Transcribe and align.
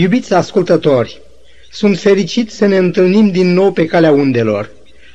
Iubiți 0.00 0.34
ascultători, 0.34 1.20
sunt 1.70 1.98
fericit 1.98 2.50
să 2.50 2.66
ne 2.66 2.76
întâlnim 2.76 3.30
din 3.30 3.52
nou 3.52 3.72
pe 3.72 3.86
calea 3.86 4.10
undelor. 4.10 4.70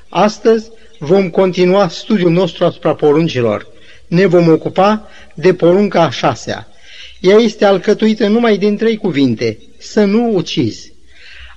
Astăzi 0.10 0.70
vom 1.00 1.30
continua 1.30 1.88
studiul 1.88 2.32
nostru 2.32 2.66
asupra 2.66 2.96
poruncilor. 2.96 3.68
Ne 4.08 4.26
vom 4.26 4.48
ocupa 4.48 5.10
de 5.34 5.54
porunca 5.54 6.04
a 6.04 6.10
șasea. 6.10 6.68
Ea 7.20 7.36
este 7.38 7.66
alcătuită 7.66 8.28
numai 8.28 8.58
din 8.58 8.78
trei 8.78 8.98
cuvinte, 8.98 9.58
să 9.78 10.04
nu 10.04 10.36
ucizi. 10.36 10.94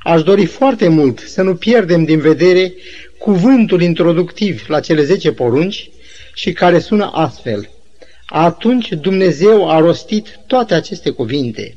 Aș 0.02 0.22
dori 0.22 0.46
foarte 0.46 0.88
mult 0.88 1.18
să 1.18 1.42
nu 1.42 1.54
pierdem 1.54 2.04
din 2.04 2.18
vedere 2.18 2.72
cuvântul 3.18 3.82
introductiv 3.82 4.64
la 4.68 4.80
cele 4.80 5.04
zece 5.04 5.32
porunci 5.32 5.90
și 6.34 6.52
care 6.52 6.78
sună 6.78 7.10
astfel. 7.14 7.70
Atunci 8.26 8.88
Dumnezeu 8.88 9.70
a 9.70 9.78
rostit 9.78 10.40
toate 10.46 10.74
aceste 10.74 11.10
cuvinte. 11.10 11.76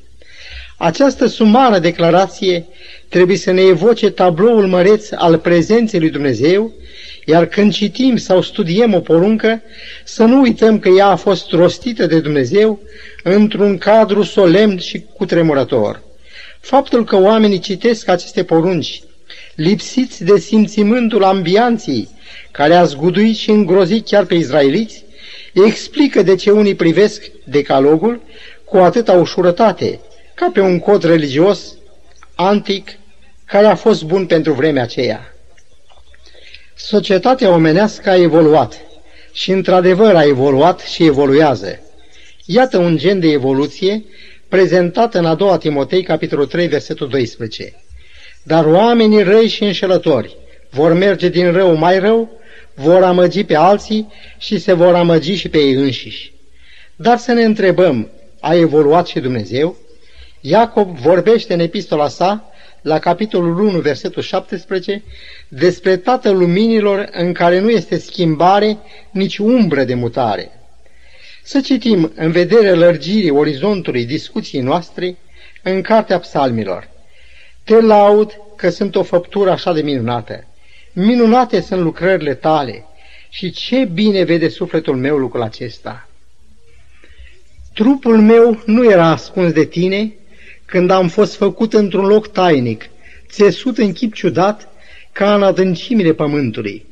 Această 0.82 1.26
sumară 1.26 1.80
declarație 1.80 2.66
trebuie 3.10 3.38
să 3.38 3.52
ne 3.52 3.62
evoce 3.62 4.10
tabloul 4.10 4.68
măreț 4.68 5.08
al 5.16 5.38
prezenței 5.38 6.00
lui 6.00 6.10
Dumnezeu, 6.10 6.72
iar 7.26 7.46
când 7.46 7.74
citim 7.74 8.18
sau 8.18 8.42
studiem 8.42 8.94
o 8.94 9.00
poruncă, 9.00 9.62
să 10.04 10.24
nu 10.24 10.42
uităm 10.42 10.80
că 10.80 10.90
ea 10.90 11.08
a 11.08 11.16
fost 11.16 11.52
rostită 11.52 12.06
de 12.06 12.20
Dumnezeu 12.20 12.80
într-un 13.24 13.78
cadru 13.78 14.24
solemn 14.24 14.78
și 14.78 15.06
cutremurător. 15.14 16.02
Faptul 16.60 17.04
că 17.04 17.22
oamenii 17.22 17.60
citesc 17.60 18.08
aceste 18.08 18.44
porunci, 18.44 19.02
lipsiți 19.56 20.24
de 20.24 20.38
simțimântul 20.38 21.24
ambianții 21.24 22.10
care 22.52 22.74
a 22.74 22.84
zguduit 22.84 23.36
și 23.36 23.50
îngrozit 23.50 24.06
chiar 24.06 24.26
pe 24.26 24.36
izraeliți, 24.36 25.04
explică 25.54 26.22
de 26.22 26.36
ce 26.36 26.52
unii 26.52 26.76
privesc 26.76 27.32
decalogul 27.44 28.22
cu 28.64 28.78
atâta 28.78 29.12
ușurătate, 29.12 30.00
ca 30.40 30.50
pe 30.54 30.60
un 30.60 30.80
cod 30.80 31.04
religios 31.04 31.76
antic 32.36 32.90
care 33.46 33.66
a 33.66 33.76
fost 33.76 34.04
bun 34.04 34.26
pentru 34.26 34.54
vremea 34.54 34.84
aceea. 34.84 35.36
Societatea 36.76 37.50
omenească 37.50 38.10
a 38.10 38.16
evoluat 38.16 38.82
și 39.32 39.52
într-adevăr 39.52 40.16
a 40.16 40.24
evoluat 40.24 40.80
și 40.80 41.06
evoluează. 41.06 41.80
Iată 42.46 42.78
un 42.78 42.98
gen 42.98 43.20
de 43.20 43.28
evoluție 43.28 44.04
prezentat 44.48 45.16
în 45.16 45.26
a 45.26 45.36
doua 45.36 45.58
Timotei, 45.58 46.04
capitolul 46.04 46.46
3, 46.46 46.68
versetul 46.68 47.10
12. 47.10 47.74
Dar 48.44 48.66
oamenii 48.66 49.24
răi 49.24 49.48
și 49.48 49.64
înșelători 49.64 50.38
vor 50.70 50.94
merge 50.94 51.30
din 51.30 51.52
rău 51.52 51.76
mai 51.76 52.00
rău, 52.00 52.30
vor 52.74 53.04
amăgi 53.04 53.44
pe 53.44 53.56
alții 53.56 54.08
și 54.38 54.58
se 54.58 54.74
vor 54.74 54.96
amăgi 54.96 55.34
și 55.34 55.50
pe 55.50 55.58
ei 55.58 55.74
înșiși. 55.74 56.34
Dar 56.96 57.18
să 57.18 57.32
ne 57.32 57.44
întrebăm, 57.44 58.10
a 58.40 58.56
evoluat 58.56 59.08
și 59.08 59.20
Dumnezeu? 59.20 59.88
Iacob 60.42 60.98
vorbește 60.98 61.54
în 61.54 61.60
epistola 61.60 62.08
sa, 62.08 62.50
la 62.82 63.00
capitolul 63.00 63.60
1, 63.60 63.80
versetul 63.80 64.22
17, 64.22 65.04
despre 65.48 65.98
Tatăl 65.98 66.38
Luminilor 66.38 67.10
în 67.12 67.34
care 67.34 67.60
nu 67.60 67.70
este 67.70 67.98
schimbare, 67.98 68.78
nici 69.12 69.38
umbră 69.38 69.84
de 69.84 69.94
mutare. 69.94 70.52
Să 71.44 71.62
citim 71.62 72.12
în 72.16 72.32
vedere 72.32 72.74
lărgirii 72.74 73.30
orizontului 73.30 74.06
discuției 74.06 74.62
noastre 74.62 75.18
în 75.64 75.82
Cartea 75.82 76.20
Psalmilor. 76.20 76.90
Te 77.64 77.82
laud 77.82 78.32
că 78.56 78.70
sunt 78.70 78.96
o 78.96 79.04
făptură 79.04 79.52
așa 79.52 79.74
de 79.74 79.82
minunată. 79.82 80.48
Minunate 80.94 81.62
sunt 81.62 81.82
lucrările 81.82 82.34
tale 82.34 82.86
și 83.30 83.52
ce 83.52 83.86
bine 83.86 84.24
vede 84.24 84.50
sufletul 84.50 84.96
meu 84.96 85.18
lucrul 85.18 85.42
acesta. 85.42 86.10
Trupul 87.74 88.22
meu 88.22 88.62
nu 88.66 88.92
era 88.92 89.06
ascuns 89.06 89.52
de 89.52 89.66
tine 89.66 90.14
când 90.70 90.92
am 90.92 91.08
fost 91.08 91.36
făcut 91.36 91.74
într-un 91.74 92.06
loc 92.06 92.32
tainic, 92.32 92.90
țesut 93.30 93.78
în 93.78 93.92
chip 93.94 94.14
ciudat, 94.14 94.68
ca 95.12 95.36
în 95.36 95.44
adâncimile 95.44 96.14
pământului. 96.14 96.86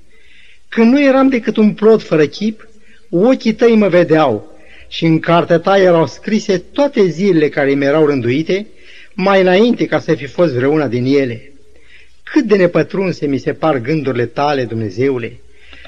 Când 0.70 0.92
nu 0.92 1.04
eram 1.04 1.30
decât 1.30 1.58
un 1.58 1.74
plod 1.74 2.02
fără 2.02 2.26
chip, 2.26 2.68
ochii 3.10 3.54
tăi 3.54 3.76
mă 3.76 3.88
vedeau 3.88 4.58
și 4.88 5.06
în 5.06 5.20
cartea 5.20 5.60
ta 5.60 5.78
erau 5.78 6.08
scrise 6.08 6.58
toate 6.58 7.06
zilele 7.06 7.50
care 7.50 7.74
mi 7.74 7.86
erau 7.86 8.06
rânduite, 8.06 8.68
mai 9.14 9.42
înainte 9.42 9.86
ca 9.86 10.00
să 10.00 10.14
fi 10.14 10.26
fost 10.26 10.54
vreuna 10.54 10.88
din 10.88 11.06
ele. 11.06 11.52
Cât 12.24 12.44
de 12.44 12.56
nepătrunse 12.56 13.26
mi 13.26 13.38
se 13.38 13.54
par 13.54 13.78
gândurile 13.78 14.26
tale, 14.26 14.66
Dumnezeule, 14.66 15.40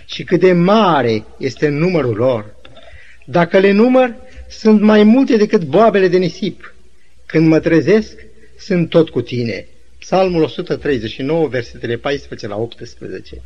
și 0.06 0.24
cât 0.24 0.40
de 0.40 0.52
mare 0.52 1.24
este 1.38 1.68
numărul 1.68 2.16
lor. 2.16 2.56
Dacă 3.26 3.58
le 3.58 3.72
număr, 3.72 4.16
sunt 4.50 4.82
mai 4.82 5.04
multe 5.04 5.38
decât 5.38 5.64
boabele 5.64 6.08
de 6.08 6.18
nisip. 6.18 6.74
Când 7.32 7.48
mă 7.48 7.60
trezesc, 7.60 8.26
sunt 8.60 8.90
tot 8.90 9.10
cu 9.10 9.22
tine. 9.22 9.68
Psalmul 10.00 10.44
139, 10.44 11.48
versetele 11.48 11.98
14 11.98 12.48
la 12.48 12.56
18. 12.56 13.42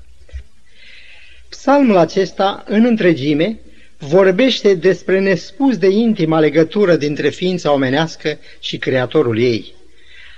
Psalmul 1.49 1.97
acesta, 1.97 2.63
în 2.67 2.85
întregime, 2.85 3.59
vorbește 3.97 4.73
despre 4.73 5.19
nespus 5.19 5.77
de 5.77 5.87
intima 5.87 6.39
legătură 6.39 6.95
dintre 6.95 7.29
ființa 7.29 7.71
omenească 7.71 8.39
și 8.59 8.77
Creatorul 8.77 9.39
ei. 9.39 9.73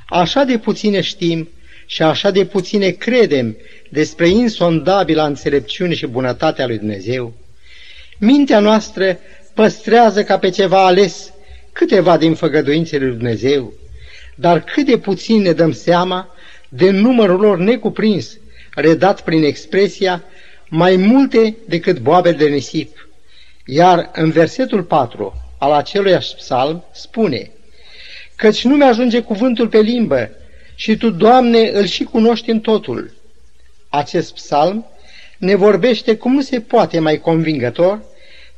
Așa 0.07 0.43
de 0.43 0.57
puține 0.57 1.01
știm 1.01 1.49
și 1.85 2.01
așa 2.01 2.31
de 2.31 2.45
puține 2.45 2.89
credem 2.89 3.57
despre 3.89 4.27
insondabila 4.27 5.25
înțelepciune 5.25 5.93
și 5.93 6.07
bunătatea 6.07 6.67
lui 6.67 6.77
Dumnezeu. 6.77 7.33
Mintea 8.19 8.59
noastră 8.59 9.19
păstrează 9.53 10.23
ca 10.23 10.39
pe 10.39 10.49
ceva 10.49 10.85
ales 10.85 11.33
câteva 11.75 12.17
din 12.17 12.35
făgăduințele 12.35 13.05
lui 13.05 13.15
Dumnezeu, 13.15 13.73
dar 14.35 14.63
cât 14.63 14.85
de 14.85 14.97
puțin 14.97 15.41
ne 15.41 15.51
dăm 15.51 15.71
seama 15.71 16.35
de 16.69 16.89
numărul 16.89 17.39
lor 17.39 17.57
necuprins, 17.57 18.37
redat 18.75 19.21
prin 19.21 19.43
expresia 19.43 20.23
mai 20.69 20.95
multe 20.95 21.55
decât 21.67 21.99
boabe 21.99 22.31
de 22.31 22.47
nisip. 22.47 23.09
Iar 23.65 24.09
în 24.13 24.31
versetul 24.31 24.83
4 24.83 25.33
al 25.57 25.71
acelui 25.71 26.17
psalm 26.17 26.83
spune, 26.93 27.51
Căci 28.35 28.63
nu 28.63 28.75
mi-ajunge 28.75 29.21
cuvântul 29.21 29.67
pe 29.67 29.79
limbă 29.79 30.29
și 30.75 30.97
Tu, 30.97 31.09
Doamne, 31.09 31.69
îl 31.69 31.85
și 31.85 32.03
cunoști 32.03 32.49
în 32.49 32.59
totul. 32.59 33.13
Acest 33.89 34.33
psalm 34.33 34.85
ne 35.37 35.55
vorbește 35.55 36.15
cum 36.15 36.33
nu 36.33 36.41
se 36.41 36.59
poate 36.59 36.99
mai 36.99 37.19
convingător 37.19 38.01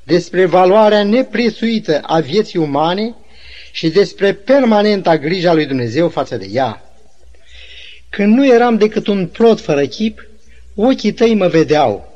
despre 0.07 0.45
valoarea 0.45 1.03
neprețuită 1.03 2.00
a 2.01 2.19
vieții 2.19 2.59
umane 2.59 3.16
și 3.72 3.90
despre 3.90 4.34
permanenta 4.34 5.18
grija 5.18 5.53
lui 5.53 5.66
Dumnezeu 5.66 6.09
față 6.09 6.38
de 6.38 6.47
ea. 6.51 6.81
Când 8.09 8.35
nu 8.35 8.46
eram 8.46 8.78
decât 8.78 9.07
un 9.07 9.28
plot 9.28 9.59
fără 9.59 9.85
chip, 9.85 10.28
ochii 10.75 11.12
tăi 11.12 11.34
mă 11.34 11.47
vedeau. 11.47 12.13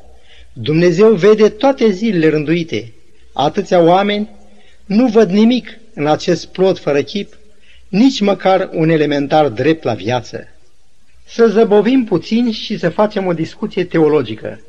Dumnezeu 0.53 1.13
vede 1.13 1.49
toate 1.49 1.89
zilele 1.89 2.29
rânduite. 2.29 2.93
Atâția 3.33 3.79
oameni 3.79 4.29
nu 4.85 5.07
văd 5.07 5.29
nimic 5.29 5.79
în 5.93 6.07
acest 6.07 6.45
plot 6.45 6.79
fără 6.79 7.01
chip, 7.01 7.37
nici 7.87 8.19
măcar 8.19 8.69
un 8.73 8.89
elementar 8.89 9.47
drept 9.47 9.83
la 9.83 9.93
viață. 9.93 10.47
Să 11.25 11.47
zăbovim 11.47 12.03
puțin 12.03 12.51
și 12.51 12.77
să 12.77 12.89
facem 12.89 13.25
o 13.25 13.33
discuție 13.33 13.83
teologică. 13.83 14.59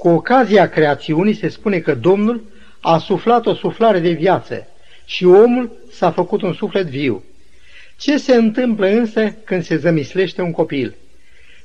Cu 0.00 0.08
ocazia 0.08 0.68
creațiunii 0.68 1.34
se 1.34 1.48
spune 1.48 1.78
că 1.78 1.94
Domnul 1.94 2.44
a 2.80 2.98
suflat 2.98 3.46
o 3.46 3.54
suflare 3.54 3.98
de 3.98 4.10
viață 4.10 4.66
și 5.04 5.24
omul 5.24 5.72
s-a 5.92 6.10
făcut 6.10 6.42
un 6.42 6.52
suflet 6.52 6.86
viu. 6.86 7.24
Ce 7.96 8.16
se 8.16 8.34
întâmplă 8.34 8.86
însă 8.86 9.34
când 9.44 9.64
se 9.64 9.76
zămislește 9.76 10.42
un 10.42 10.52
copil? 10.52 10.94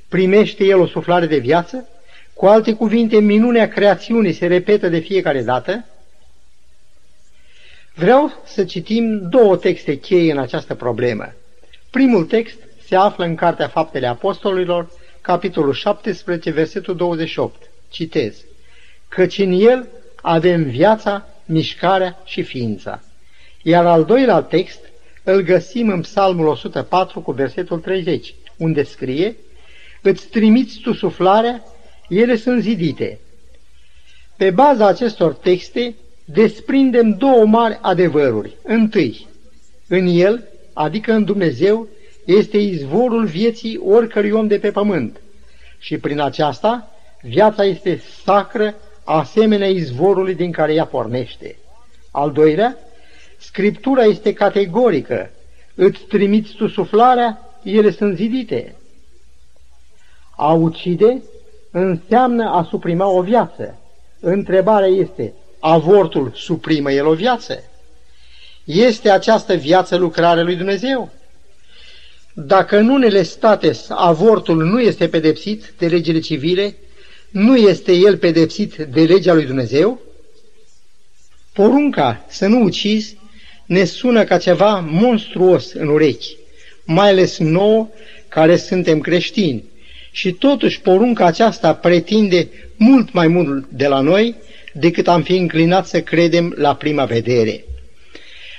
Primește 0.08 0.64
el 0.64 0.80
o 0.80 0.88
suflare 0.88 1.26
de 1.26 1.38
viață? 1.38 1.88
Cu 2.34 2.46
alte 2.46 2.74
cuvinte, 2.74 3.20
minunea 3.20 3.68
creațiunii 3.68 4.34
se 4.34 4.48
repetă 4.48 4.90
de 4.90 5.00
fiecare 5.00 5.42
dată? 5.42 5.86
Vreau 7.94 8.44
să 8.46 8.64
citim 8.64 9.30
două 9.30 9.58
texte 9.58 9.98
cheie 9.98 10.32
în 10.32 10.38
această 10.38 10.76
problemă. 10.76 11.34
Primul 11.90 12.26
text 12.26 12.58
se 12.88 12.96
află 12.96 13.26
în 13.26 13.36
Cartea 13.36 13.68
Faptele 13.68 14.08
Apostolilor, 14.08 14.90
capitolul 15.22 15.74
17, 15.74 16.52
versetul 16.52 16.96
28. 16.96 17.70
Citez. 17.96 18.44
Căci 19.08 19.38
în 19.38 19.52
el 19.52 19.88
avem 20.22 20.64
viața, 20.64 21.28
mișcarea 21.46 22.22
și 22.26 22.44
ființa. 22.44 23.04
Iar 23.62 23.86
al 23.86 24.06
doilea 24.06 24.42
text 24.42 24.80
îl 25.24 25.42
găsim 25.42 25.90
în 25.90 26.02
Psalmul 26.02 26.48
104 26.48 27.20
cu 27.20 27.32
versetul 27.32 27.80
30, 27.80 28.36
unde 28.58 28.84
scrie 28.84 29.36
Îți 30.02 30.28
trimiți 30.28 30.80
tu 30.80 30.94
suflarea, 30.94 31.64
ele 32.10 32.36
sunt 32.36 32.62
zidite. 32.62 33.20
Pe 34.38 34.50
baza 34.50 34.88
acestor 34.88 35.34
texte 35.34 35.96
desprindem 36.26 37.12
două 37.12 37.46
mari 37.46 37.80
adevăruri. 37.82 38.56
Întâi, 38.64 39.28
în 39.88 40.08
el, 40.08 40.48
adică 40.74 41.14
în 41.14 41.24
Dumnezeu, 41.24 41.88
este 42.26 42.58
izvorul 42.58 43.26
vieții 43.26 43.78
oricărui 43.78 44.32
om 44.32 44.48
de 44.48 44.60
pe 44.60 44.72
pământ. 44.72 45.22
Și 45.80 45.98
prin 45.98 46.20
aceasta, 46.20 46.95
viața 47.28 47.64
este 47.64 48.02
sacră, 48.24 48.76
asemenea 49.04 49.68
izvorului 49.68 50.36
din 50.36 50.52
care 50.52 50.74
ea 50.74 50.86
pornește. 50.86 51.56
Al 52.12 52.32
doilea, 52.32 52.78
Scriptura 53.38 54.04
este 54.04 54.34
categorică 54.34 55.30
îți 55.76 56.00
trimiți 56.00 56.54
tu 56.54 56.68
suflarea, 56.68 57.58
ele 57.64 57.92
sunt 57.92 58.16
zidite. 58.16 58.76
A 60.36 60.54
ucide 60.54 61.22
înseamnă 61.72 62.50
a 62.50 62.68
suprima 62.70 63.08
o 63.08 63.22
viață. 63.22 63.78
Întrebarea 64.20 64.88
este, 64.88 65.34
avortul 65.60 66.32
suprimă 66.36 66.92
el 66.92 67.06
o 67.06 67.14
viață? 67.14 67.64
Este 68.64 69.10
această 69.10 69.54
viață 69.54 69.96
lucrare 69.96 70.42
lui 70.42 70.56
Dumnezeu? 70.56 71.10
Dacă 72.34 72.78
în 72.78 72.90
unele 72.90 73.24
state 73.24 73.72
avortul 73.90 74.64
nu 74.64 74.80
este 74.80 75.08
pedepsit 75.08 75.74
de 75.78 75.88
legile 75.88 76.20
civile, 76.20 76.76
nu 77.30 77.56
este 77.56 77.94
el 77.94 78.18
pedepsit 78.18 78.76
de 78.76 79.02
legea 79.02 79.34
lui 79.34 79.46
Dumnezeu? 79.46 80.02
Porunca 81.54 82.26
să 82.30 82.48
nu 82.48 82.62
ucizi 82.62 83.18
ne 83.66 83.84
sună 83.84 84.24
ca 84.24 84.38
ceva 84.38 84.80
monstruos 84.80 85.74
în 85.74 85.88
urechi, 85.88 86.36
mai 86.86 87.10
ales 87.10 87.38
nouă 87.38 87.90
care 88.28 88.58
suntem 88.58 89.00
creștini. 89.00 89.64
Și 90.12 90.32
totuși 90.32 90.82
porunca 90.82 91.26
aceasta 91.26 91.74
pretinde 91.74 92.50
mult 92.76 93.12
mai 93.14 93.28
mult 93.28 93.66
de 93.70 93.88
la 93.88 94.00
noi 94.00 94.36
decât 94.74 95.08
am 95.08 95.24
fi 95.24 95.36
înclinat 95.36 95.88
să 95.88 96.02
credem 96.02 96.54
la 96.58 96.76
prima 96.76 97.06
vedere. 97.06 97.64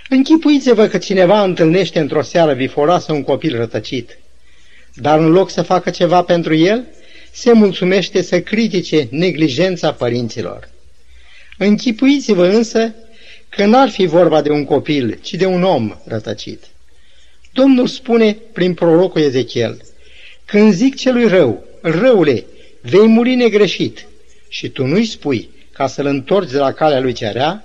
Închipuiți-vă 0.08 0.86
că 0.86 0.98
cineva 0.98 1.42
întâlnește 1.42 1.98
într-o 1.98 2.22
seară 2.22 2.52
viforoasă 2.52 3.12
un 3.12 3.22
copil 3.22 3.56
rătăcit, 3.56 4.18
dar 4.94 5.18
în 5.18 5.30
loc 5.30 5.50
să 5.50 5.62
facă 5.62 5.90
ceva 5.90 6.22
pentru 6.22 6.54
el, 6.54 6.84
se 7.36 7.52
mulțumește 7.52 8.22
să 8.22 8.40
critique 8.40 9.08
neglijența 9.10 9.92
părinților. 9.92 10.68
Închipuiți-vă 11.58 12.46
însă 12.46 12.94
că 13.48 13.64
n-ar 13.64 13.88
fi 13.88 14.06
vorba 14.06 14.42
de 14.42 14.50
un 14.50 14.64
copil, 14.64 15.18
ci 15.22 15.34
de 15.34 15.46
un 15.46 15.62
om 15.62 15.96
rătăcit. 16.04 16.64
Domnul 17.52 17.86
spune 17.86 18.36
prin 18.52 18.74
prorocul 18.74 19.20
Ezechiel, 19.20 19.80
când 20.44 20.72
zic 20.72 20.96
celui 20.96 21.28
rău, 21.28 21.64
răule, 21.80 22.44
vei 22.80 23.06
muri 23.06 23.34
negreșit, 23.34 24.06
și 24.48 24.68
tu 24.68 24.86
nu-i 24.86 25.04
spui 25.04 25.50
ca 25.72 25.86
să-l 25.86 26.06
întorci 26.06 26.50
de 26.50 26.58
la 26.58 26.72
calea 26.72 27.00
lui 27.00 27.12
cerea, 27.12 27.64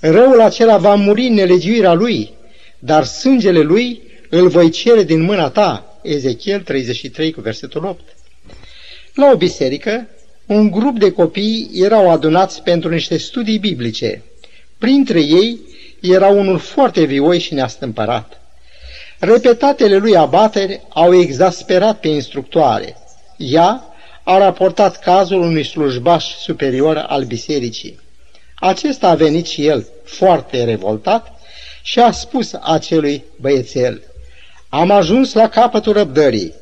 răul 0.00 0.40
acela 0.40 0.76
va 0.76 0.94
muri 0.94 1.26
în 1.26 1.34
nelegiuirea 1.34 1.92
lui, 1.92 2.30
dar 2.78 3.04
sângele 3.04 3.60
lui 3.60 4.02
îl 4.28 4.48
voi 4.48 4.70
cere 4.70 5.02
din 5.02 5.20
mâna 5.20 5.50
ta. 5.50 5.98
Ezechiel 6.02 6.60
33 6.60 7.32
cu 7.32 7.40
versetul 7.40 7.84
8. 7.84 8.00
La 9.14 9.30
o 9.30 9.36
biserică, 9.36 10.08
un 10.46 10.70
grup 10.70 10.98
de 10.98 11.10
copii 11.10 11.70
erau 11.74 12.10
adunați 12.10 12.62
pentru 12.62 12.90
niște 12.90 13.16
studii 13.16 13.58
biblice. 13.58 14.22
Printre 14.78 15.20
ei 15.20 15.60
era 16.00 16.26
unul 16.26 16.58
foarte 16.58 17.04
vioi 17.04 17.38
și 17.38 17.54
neastâmpărat. 17.54 18.40
Repetatele 19.18 19.96
lui 19.96 20.16
abateri 20.16 20.80
au 20.88 21.14
exasperat 21.14 22.00
pe 22.00 22.08
instructoare. 22.08 22.96
Ea 23.36 23.84
a 24.22 24.38
raportat 24.38 24.98
cazul 24.98 25.40
unui 25.40 25.64
slujbaș 25.64 26.24
superior 26.24 26.96
al 26.96 27.24
bisericii. 27.24 28.00
Acesta 28.54 29.08
a 29.08 29.14
venit 29.14 29.46
și 29.46 29.66
el 29.66 29.86
foarte 30.04 30.64
revoltat 30.64 31.40
și 31.82 31.98
a 31.98 32.10
spus 32.10 32.52
acelui 32.60 33.24
băiețel, 33.40 34.02
Am 34.68 34.90
ajuns 34.90 35.32
la 35.32 35.48
capătul 35.48 35.92
răbdării, 35.92 36.54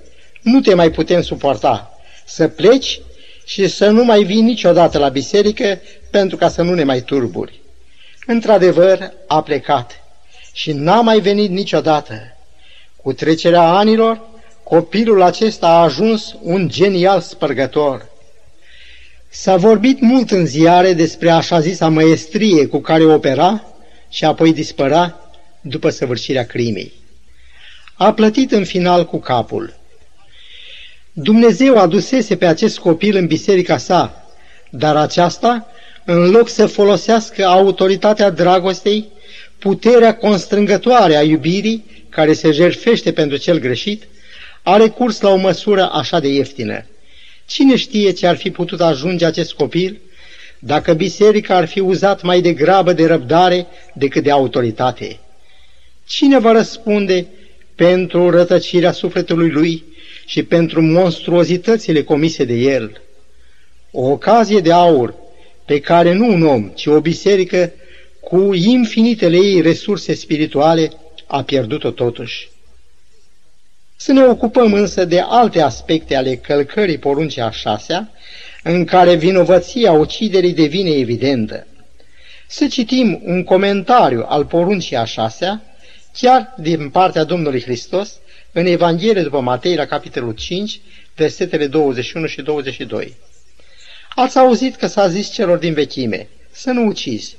nu 0.43 0.61
te 0.61 0.75
mai 0.75 0.91
putem 0.91 1.23
suporta, 1.23 1.90
să 2.31 2.49
pleci 2.49 3.00
și 3.44 3.69
să 3.69 3.88
nu 3.88 4.05
mai 4.05 4.23
vii 4.23 4.41
niciodată 4.41 4.99
la 4.99 5.09
biserică 5.09 5.81
pentru 6.11 6.37
ca 6.37 6.49
să 6.49 6.62
nu 6.62 6.75
ne 6.75 6.85
mai 6.85 7.00
turburi. 7.00 7.61
Într-adevăr, 8.27 9.12
a 9.27 9.43
plecat 9.43 10.03
și 10.53 10.73
n-a 10.73 11.00
mai 11.00 11.21
venit 11.21 11.50
niciodată. 11.50 12.15
Cu 12.97 13.12
trecerea 13.12 13.62
anilor, 13.62 14.21
copilul 14.62 15.23
acesta 15.23 15.67
a 15.67 15.82
ajuns 15.82 16.37
un 16.43 16.69
genial 16.69 17.21
spărgător. 17.21 18.09
S-a 19.29 19.56
vorbit 19.56 20.00
mult 20.00 20.31
în 20.31 20.47
ziare 20.47 20.93
despre 20.93 21.31
așa 21.31 21.61
zisa 21.61 21.88
măestrie 21.88 22.67
cu 22.67 22.79
care 22.79 23.05
opera 23.05 23.65
și 24.09 24.25
apoi 24.25 24.53
dispăra 24.53 25.31
după 25.61 25.91
săvârșirea 25.91 26.47
crimei. 26.47 26.93
A 27.94 28.12
plătit 28.12 28.53
în 28.53 28.65
final 28.65 29.06
cu 29.06 29.19
capul. 29.19 29.80
Dumnezeu 31.12 31.79
adusese 31.79 32.37
pe 32.37 32.47
acest 32.47 32.79
copil 32.79 33.17
în 33.17 33.27
biserica 33.27 33.77
sa, 33.77 34.25
dar 34.71 34.97
aceasta, 34.97 35.67
în 36.05 36.31
loc 36.31 36.49
să 36.49 36.67
folosească 36.67 37.45
autoritatea 37.45 38.31
dragostei, 38.31 39.09
puterea 39.59 40.17
constrângătoare 40.17 41.17
a 41.17 41.23
iubirii, 41.23 41.85
care 42.09 42.33
se 42.33 42.51
jerfește 42.51 43.12
pentru 43.12 43.37
cel 43.37 43.59
greșit, 43.59 44.03
a 44.62 44.77
recurs 44.77 45.21
la 45.21 45.31
o 45.31 45.37
măsură 45.37 45.91
așa 45.93 46.21
de 46.21 46.29
ieftină. 46.29 46.85
Cine 47.47 47.77
știe 47.77 48.11
ce 48.11 48.27
ar 48.27 48.37
fi 48.37 48.51
putut 48.51 48.81
ajunge 48.81 49.25
acest 49.25 49.53
copil 49.53 50.01
dacă 50.59 50.93
biserica 50.93 51.57
ar 51.57 51.67
fi 51.67 51.81
uzat 51.81 52.23
mai 52.23 52.41
degrabă 52.41 52.93
de 52.93 53.07
răbdare 53.07 53.67
decât 53.95 54.23
de 54.23 54.31
autoritate? 54.31 55.19
Cine 56.07 56.39
va 56.39 56.53
răspunde 56.53 57.27
pentru 57.75 58.31
rătăcirea 58.31 58.93
sufletului 58.93 59.51
lui 59.51 59.85
și 60.31 60.43
pentru 60.43 60.82
monstruozitățile 60.82 62.03
comise 62.03 62.44
de 62.44 62.55
el? 62.55 63.00
O 63.91 64.11
ocazie 64.11 64.61
de 64.61 64.73
aur 64.73 65.15
pe 65.65 65.81
care 65.81 66.12
nu 66.12 66.32
un 66.32 66.43
om, 66.43 66.69
ci 66.69 66.87
o 66.87 67.00
biserică 67.00 67.73
cu 68.21 68.53
infinitele 68.55 69.37
ei 69.37 69.61
resurse 69.61 70.15
spirituale 70.15 70.93
a 71.27 71.43
pierdut-o 71.43 71.91
totuși. 71.91 72.49
Să 73.97 74.12
ne 74.12 74.25
ocupăm 74.25 74.73
însă 74.73 75.05
de 75.05 75.21
alte 75.21 75.61
aspecte 75.61 76.17
ale 76.17 76.37
călcării 76.37 76.99
poruncii 76.99 77.43
a 77.43 77.50
șasea, 77.50 78.11
în 78.62 78.85
care 78.85 79.15
vinovăția 79.15 79.93
uciderii 79.93 80.53
devine 80.53 80.91
evidentă. 80.91 81.67
Să 82.47 82.67
citim 82.67 83.21
un 83.25 83.44
comentariu 83.44 84.25
al 84.29 84.44
poruncii 84.44 84.97
a 84.97 85.05
șasea, 85.05 85.62
chiar 86.12 86.55
din 86.59 86.91
partea 86.91 87.25
Domnului 87.25 87.62
Hristos, 87.62 88.20
în 88.52 88.67
Evanghelie 88.67 89.23
după 89.23 89.41
Matei, 89.41 89.76
la 89.76 89.87
capitolul 89.87 90.32
5, 90.32 90.81
versetele 91.14 91.67
21 91.67 92.26
și 92.26 92.43
22. 92.43 93.17
Ați 94.14 94.38
auzit 94.38 94.76
că 94.76 94.87
s-a 94.87 95.08
zis 95.08 95.31
celor 95.31 95.58
din 95.58 95.73
vechime, 95.73 96.29
să 96.50 96.70
nu 96.70 96.87
ucizi. 96.87 97.37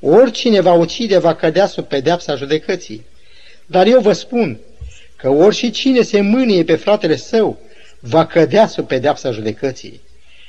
Oricine 0.00 0.60
va 0.60 0.72
ucide 0.72 1.18
va 1.18 1.34
cădea 1.34 1.66
sub 1.66 1.84
pedeapsa 1.84 2.36
judecății. 2.36 3.04
Dar 3.66 3.86
eu 3.86 4.00
vă 4.00 4.12
spun 4.12 4.58
că 5.16 5.28
orice 5.28 5.70
cine 5.70 6.02
se 6.02 6.20
mânie 6.20 6.64
pe 6.64 6.76
fratele 6.76 7.16
său 7.16 7.58
va 8.00 8.26
cădea 8.26 8.66
sub 8.66 8.86
pedeapsa 8.86 9.30
judecății. 9.30 10.00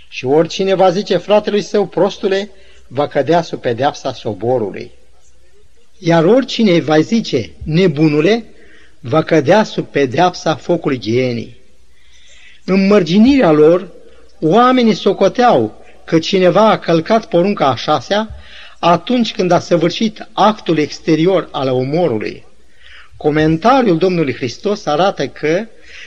Și 0.09 0.25
oricine 0.25 0.73
va 0.73 0.89
zice 0.89 1.17
fratelui 1.17 1.61
său 1.61 1.85
prostule, 1.85 2.49
va 2.87 3.07
cădea 3.07 3.41
sub 3.41 3.61
pedeapsa 3.61 4.13
soborului. 4.13 4.91
Iar 5.97 6.25
oricine 6.25 6.79
va 6.79 6.99
zice 6.99 7.51
nebunule, 7.63 8.45
va 8.99 9.23
cădea 9.23 9.63
sub 9.63 9.85
pedeapsa 9.85 10.55
focului 10.55 10.99
ghienii. 10.99 11.57
În 12.65 12.87
mărginirea 12.87 13.51
lor, 13.51 13.91
oamenii 14.39 14.93
socoteau 14.93 15.85
că 16.05 16.19
cineva 16.19 16.69
a 16.69 16.79
călcat 16.79 17.25
porunca 17.25 17.67
a 17.67 17.75
șasea 17.75 18.29
atunci 18.79 19.33
când 19.33 19.51
a 19.51 19.59
săvârșit 19.59 20.27
actul 20.33 20.77
exterior 20.77 21.49
al 21.51 21.67
omorului. 21.67 22.45
Comentariul 23.17 23.97
Domnului 23.97 24.33
Hristos 24.33 24.85
arată 24.85 25.27
că 25.27 25.65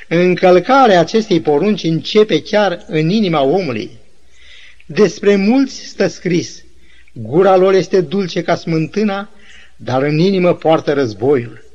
încălcarea 0.08 1.00
acestei 1.00 1.40
porunci 1.40 1.82
începe 1.82 2.42
chiar 2.42 2.84
în 2.86 3.08
inima 3.08 3.42
omului. 3.42 3.90
Despre 4.86 5.36
mulți 5.36 5.74
stă 5.74 6.06
scris, 6.06 6.62
gura 7.12 7.56
lor 7.56 7.74
este 7.74 8.00
dulce 8.00 8.42
ca 8.42 8.54
smântâna, 8.54 9.30
dar 9.76 10.02
în 10.02 10.18
inimă 10.18 10.54
poartă 10.54 10.92
războiul. 10.92 11.69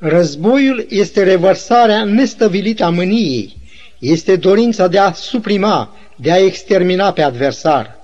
Războiul 0.00 0.86
este 0.88 1.22
revărsarea 1.22 2.04
nestăvilită 2.04 2.84
a 2.84 2.90
mâniei, 2.90 3.56
este 3.98 4.36
dorința 4.36 4.88
de 4.88 4.98
a 4.98 5.12
suprima, 5.12 5.96
de 6.16 6.32
a 6.32 6.36
extermina 6.44 7.12
pe 7.12 7.22
adversar. 7.22 7.98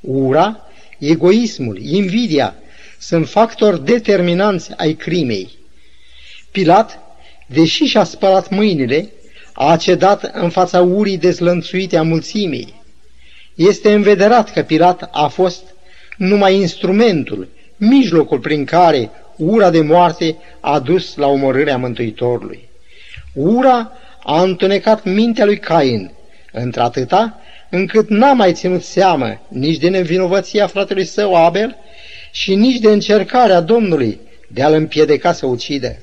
Ura, 0.00 0.60
egoismul, 0.98 1.78
invidia 1.78 2.54
sunt 2.98 3.28
factori 3.28 3.84
determinanți 3.84 4.70
ai 4.76 4.92
crimei. 4.92 5.50
Pilat, 6.50 6.98
deși 7.46 7.84
și-a 7.84 8.04
spălat 8.04 8.50
mâinile, 8.50 9.10
a 9.52 9.76
cedat 9.76 10.30
în 10.34 10.50
fața 10.50 10.80
urii 10.80 11.18
dezlănțuite 11.18 11.96
a 11.96 12.02
mulțimii. 12.02 12.82
Este 13.54 13.92
învederat 13.92 14.52
că 14.52 14.62
Pilat 14.62 15.08
a 15.12 15.26
fost 15.26 15.62
numai 16.16 16.54
instrumentul, 16.54 17.48
mijlocul 17.76 18.38
prin 18.38 18.64
care 18.64 19.10
ura 19.40 19.70
de 19.70 19.80
moarte 19.80 20.36
a 20.60 20.78
dus 20.78 21.16
la 21.16 21.26
omorârea 21.26 21.76
Mântuitorului. 21.76 22.68
Ura 23.34 23.92
a 24.22 24.42
întunecat 24.42 25.04
mintea 25.04 25.44
lui 25.44 25.58
Cain, 25.58 26.12
într-atâta 26.52 27.40
încât 27.70 28.08
n-a 28.08 28.32
mai 28.32 28.52
ținut 28.52 28.82
seamă 28.82 29.40
nici 29.48 29.78
de 29.78 29.88
nevinovăția 29.88 30.66
fratelui 30.66 31.04
său 31.04 31.34
Abel 31.34 31.76
și 32.32 32.54
nici 32.54 32.78
de 32.78 32.88
încercarea 32.88 33.60
Domnului 33.60 34.20
de 34.48 34.62
a-l 34.62 34.72
împiedica 34.72 35.32
să 35.32 35.46
ucide. 35.46 36.02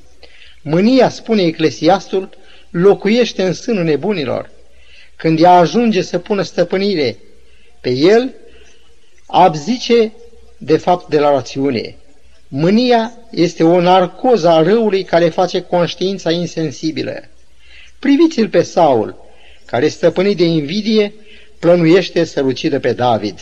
Mânia, 0.61 1.09
spune 1.09 1.41
eclesiastul, 1.41 2.29
locuiește 2.69 3.43
în 3.43 3.53
sânul 3.53 3.83
nebunilor. 3.83 4.49
Când 5.15 5.41
ea 5.41 5.51
ajunge 5.51 6.01
să 6.01 6.19
pună 6.19 6.41
stăpânire 6.41 7.17
pe 7.81 7.89
el, 7.89 8.33
abzice 9.27 10.11
de 10.57 10.77
fapt 10.77 11.09
de 11.09 11.19
la 11.19 11.31
rațiune. 11.31 11.95
Mânia 12.47 13.11
este 13.31 13.63
o 13.63 13.81
narcoză 13.81 14.47
a 14.49 14.61
râului 14.61 15.03
care 15.03 15.29
face 15.29 15.61
conștiința 15.61 16.31
insensibilă. 16.31 17.23
Priviți-l 17.99 18.49
pe 18.49 18.61
Saul, 18.61 19.15
care 19.65 19.87
stăpânit 19.87 20.37
de 20.37 20.43
invidie, 20.43 21.13
plănuiește 21.59 22.23
să 22.23 22.41
ucidă 22.41 22.79
pe 22.79 22.93
David. 22.93 23.39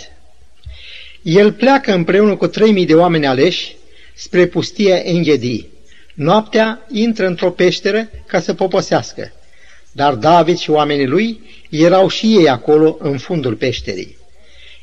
El 1.22 1.52
pleacă 1.52 1.94
împreună 1.94 2.36
cu 2.36 2.48
trei 2.48 2.72
mii 2.72 2.86
de 2.86 2.96
oameni 2.96 3.28
aleși 3.28 3.76
spre 4.14 4.46
pustia 4.46 4.96
Enghedi. 4.96 5.68
Noaptea 6.14 6.86
intră 6.92 7.28
într-o 7.28 7.52
peșteră 7.52 8.10
ca 8.26 8.40
să 8.40 8.54
poposească, 8.54 9.32
dar 9.92 10.14
David 10.14 10.58
și 10.58 10.70
oamenii 10.70 11.08
lui 11.08 11.42
erau 11.70 12.08
și 12.08 12.38
ei 12.38 12.50
acolo 12.50 12.98
în 13.00 13.18
fundul 13.18 13.56
peșterii. 13.56 14.18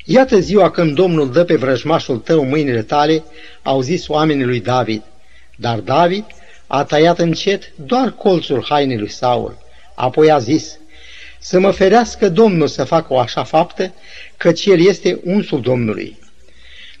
Iată 0.05 0.39
ziua 0.39 0.71
când 0.71 0.95
Domnul 0.95 1.31
dă 1.31 1.43
pe 1.43 1.55
vrăjmașul 1.55 2.17
tău 2.17 2.43
mâinile 2.45 2.81
tale, 2.81 3.23
au 3.61 3.81
zis 3.81 4.07
oamenii 4.07 4.45
lui 4.45 4.59
David. 4.59 5.01
Dar 5.55 5.79
David 5.79 6.25
a 6.67 6.83
tăiat 6.83 7.19
încet 7.19 7.71
doar 7.75 8.11
colțul 8.11 8.65
hainei 8.69 8.97
lui 8.97 9.09
Saul. 9.09 9.57
Apoi 9.95 10.31
a 10.31 10.37
zis, 10.37 10.77
să 11.39 11.59
mă 11.59 11.71
ferească 11.71 12.29
Domnul 12.29 12.67
să 12.67 12.83
facă 12.83 13.13
o 13.13 13.19
așa 13.19 13.43
faptă, 13.43 13.93
căci 14.37 14.65
el 14.65 14.85
este 14.85 15.19
unsul 15.23 15.61
Domnului. 15.61 16.17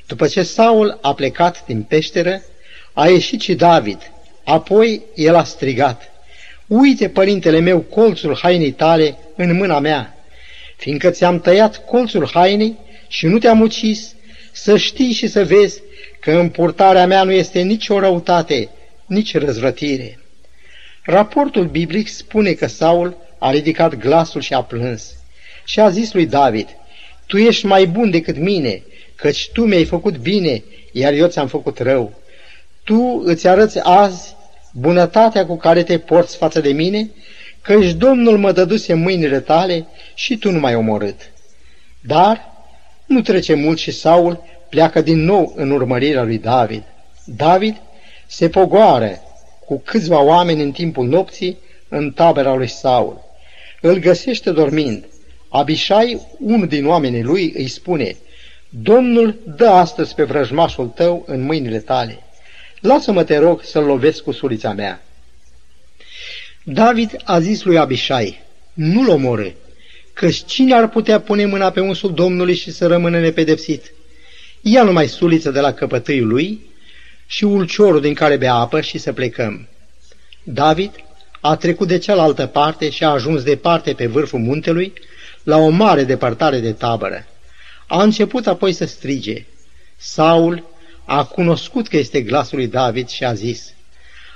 După 0.07 0.27
ce 0.27 0.43
Saul 0.43 0.99
a 1.01 1.13
plecat 1.13 1.65
din 1.65 1.81
peșteră, 1.81 2.41
a 2.93 3.07
ieșit 3.07 3.41
și 3.41 3.55
David. 3.55 4.11
Apoi 4.43 5.01
el 5.15 5.35
a 5.35 5.43
strigat, 5.43 6.11
Uite, 6.67 7.09
părintele 7.09 7.59
meu, 7.59 7.79
colțul 7.79 8.37
hainei 8.41 8.71
tale 8.71 9.17
în 9.35 9.55
mâna 9.55 9.79
mea, 9.79 10.15
fiindcă 10.77 11.09
ți-am 11.09 11.39
tăiat 11.39 11.85
colțul 11.85 12.29
hainei 12.33 12.77
și 13.13 13.25
nu 13.25 13.37
te-am 13.37 13.61
ucis, 13.61 14.15
să 14.51 14.77
știi 14.77 15.11
și 15.11 15.27
să 15.27 15.45
vezi 15.45 15.81
că 16.19 16.31
în 16.31 16.49
purtarea 16.49 17.07
mea 17.07 17.23
nu 17.23 17.31
este 17.31 17.61
nicio 17.61 17.99
răutate, 17.99 18.69
nici 19.05 19.37
răzvrătire. 19.37 20.19
Raportul 21.03 21.65
biblic 21.65 22.07
spune 22.07 22.51
că 22.51 22.67
Saul 22.67 23.17
a 23.39 23.51
ridicat 23.51 23.95
glasul 23.95 24.41
și 24.41 24.53
a 24.53 24.63
plâns 24.63 25.15
și 25.65 25.79
a 25.79 25.89
zis 25.89 26.13
lui 26.13 26.25
David, 26.25 26.67
Tu 27.25 27.37
ești 27.37 27.65
mai 27.65 27.85
bun 27.85 28.11
decât 28.11 28.37
mine, 28.37 28.83
căci 29.15 29.49
tu 29.51 29.65
mi-ai 29.65 29.85
făcut 29.85 30.17
bine, 30.17 30.63
iar 30.91 31.13
eu 31.13 31.27
ți-am 31.27 31.47
făcut 31.47 31.79
rău. 31.79 32.13
Tu 32.83 33.21
îți 33.25 33.47
arăți 33.47 33.79
azi 33.79 34.35
bunătatea 34.71 35.45
cu 35.45 35.57
care 35.57 35.83
te 35.83 35.99
porți 35.99 36.37
față 36.37 36.61
de 36.61 36.71
mine, 36.71 37.09
căci 37.61 37.91
Domnul 37.91 38.37
mă 38.37 38.51
dăduse 38.51 38.93
mâinile 38.93 39.39
tale 39.39 39.87
și 40.13 40.37
tu 40.37 40.51
nu 40.51 40.59
m-ai 40.59 40.75
omorât. 40.75 41.31
Dar 42.01 42.52
nu 43.05 43.21
trece 43.21 43.53
mult 43.53 43.77
și 43.77 43.91
Saul 43.91 44.43
pleacă 44.69 45.01
din 45.01 45.23
nou 45.23 45.53
în 45.55 45.71
urmărirea 45.71 46.23
lui 46.23 46.37
David. 46.37 46.83
David 47.25 47.81
se 48.27 48.49
pogoară 48.49 49.21
cu 49.65 49.81
câțiva 49.85 50.21
oameni 50.21 50.61
în 50.61 50.71
timpul 50.71 51.07
nopții 51.07 51.57
în 51.87 52.11
tabera 52.11 52.53
lui 52.53 52.67
Saul. 52.67 53.21
Îl 53.81 53.97
găsește 53.97 54.51
dormind. 54.51 55.05
Abishai, 55.49 56.21
unul 56.39 56.67
din 56.67 56.87
oamenii 56.87 57.23
lui, 57.23 57.53
îi 57.55 57.67
spune, 57.67 58.15
Domnul 58.69 59.39
dă 59.55 59.67
astăzi 59.67 60.15
pe 60.15 60.23
vrăjmașul 60.23 60.87
tău 60.87 61.23
în 61.27 61.41
mâinile 61.41 61.79
tale. 61.79 62.19
Lasă-mă, 62.79 63.23
te 63.23 63.37
rog, 63.37 63.63
să-l 63.63 63.83
lovesc 63.83 64.23
cu 64.23 64.31
sulița 64.31 64.73
mea. 64.73 65.01
David 66.63 67.15
a 67.23 67.39
zis 67.39 67.63
lui 67.63 67.77
Abishai, 67.77 68.41
nu-l 68.73 69.09
omorâ, 69.09 69.49
căci 70.13 70.45
cine 70.45 70.73
ar 70.73 70.89
putea 70.89 71.19
pune 71.19 71.45
mâna 71.45 71.69
pe 71.69 71.79
unsul 71.79 72.13
Domnului 72.13 72.55
și 72.55 72.71
să 72.71 72.87
rămână 72.87 73.19
nepedepsit? 73.19 73.93
Ia 74.61 74.83
numai 74.83 75.07
suliță 75.07 75.51
de 75.51 75.59
la 75.59 75.73
căpătâiul 75.73 76.27
lui 76.27 76.69
și 77.25 77.43
ulciorul 77.43 78.01
din 78.01 78.13
care 78.13 78.37
bea 78.37 78.53
apă 78.53 78.81
și 78.81 78.97
să 78.97 79.13
plecăm. 79.13 79.67
David 80.43 80.91
a 81.41 81.55
trecut 81.55 81.87
de 81.87 81.97
cealaltă 81.97 82.45
parte 82.45 82.89
și 82.89 83.03
a 83.03 83.09
ajuns 83.09 83.43
departe 83.43 83.93
pe 83.93 84.07
vârful 84.07 84.39
muntelui, 84.39 84.93
la 85.43 85.57
o 85.57 85.69
mare 85.69 86.03
depărtare 86.03 86.59
de 86.59 86.71
tabără. 86.71 87.25
A 87.87 88.03
început 88.03 88.47
apoi 88.47 88.73
să 88.73 88.85
strige. 88.85 89.45
Saul 89.97 90.63
a 91.05 91.25
cunoscut 91.25 91.87
că 91.87 91.97
este 91.97 92.21
glasul 92.21 92.57
lui 92.57 92.67
David 92.67 93.07
și 93.07 93.23
a 93.23 93.33
zis, 93.33 93.73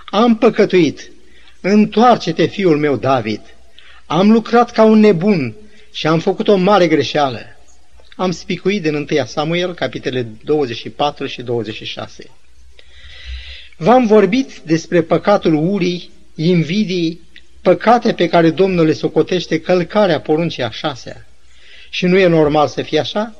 Am 0.06 0.38
păcătuit, 0.38 1.12
întoarce-te, 1.62 2.46
fiul 2.46 2.78
meu 2.78 2.96
David, 2.96 3.42
am 4.06 4.32
lucrat 4.32 4.72
ca 4.72 4.84
un 4.84 5.00
nebun 5.00 5.56
și 5.98 6.08
am 6.08 6.20
făcut 6.20 6.48
o 6.48 6.56
mare 6.56 6.88
greșeală. 6.88 7.40
Am 8.16 8.32
spicuit 8.32 8.82
din 8.82 8.96
1 8.96 9.06
Samuel, 9.26 9.74
capitele 9.74 10.28
24 10.44 11.26
și 11.26 11.42
26. 11.42 12.30
V-am 13.78 14.06
vorbit 14.06 14.58
despre 14.60 15.02
păcatul 15.02 15.54
urii, 15.54 16.10
invidii, 16.36 17.22
păcate 17.62 18.14
pe 18.14 18.28
care 18.28 18.50
Domnul 18.50 18.86
le 18.86 18.94
socotește 18.94 19.62
călcarea 19.62 20.22
poruncii 20.22 20.64
a 20.64 20.70
șasea. 20.70 21.26
Și 21.90 22.06
nu 22.06 22.18
e 22.18 22.28
normal 22.28 22.68
să 22.68 22.82
fie 22.82 23.00
așa? 23.00 23.36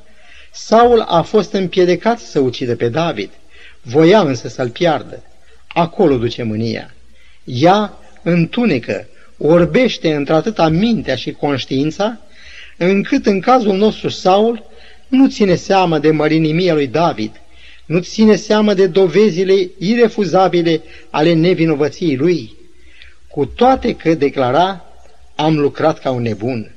Saul 0.52 1.02
a 1.02 1.22
fost 1.22 1.54
împiedicat 1.54 2.20
să 2.20 2.40
ucidă 2.40 2.76
pe 2.76 2.90
David, 2.90 3.30
voia 3.82 4.22
însă 4.22 4.48
să-l 4.48 4.70
piardă. 4.70 5.24
Acolo 5.68 6.18
duce 6.18 6.44
mânia. 6.44 6.94
Ea 7.44 7.94
întunecă, 8.24 9.08
orbește 9.38 10.14
într-atâta 10.14 10.68
mintea 10.68 11.16
și 11.16 11.32
conștiința, 11.32 12.22
încât 12.78 13.26
în 13.26 13.40
cazul 13.40 13.76
nostru 13.76 14.10
Saul 14.10 14.66
nu 15.08 15.28
ține 15.28 15.56
seamă 15.56 16.00
de 16.00 16.12
mărinimia 16.12 16.74
lui 16.74 16.88
David, 16.88 17.32
nu 17.86 18.00
ține 18.00 18.36
seamă 18.36 18.74
de 18.74 18.88
dovezile 18.88 19.70
irefuzabile 19.78 20.82
ale 21.10 21.34
nevinovăției 21.34 22.16
lui, 22.16 22.56
cu 23.28 23.46
toate 23.46 23.96
că 23.96 24.14
declara, 24.14 24.86
am 25.36 25.58
lucrat 25.58 26.00
ca 26.00 26.12
un 26.12 26.22
nebun. 26.22 26.72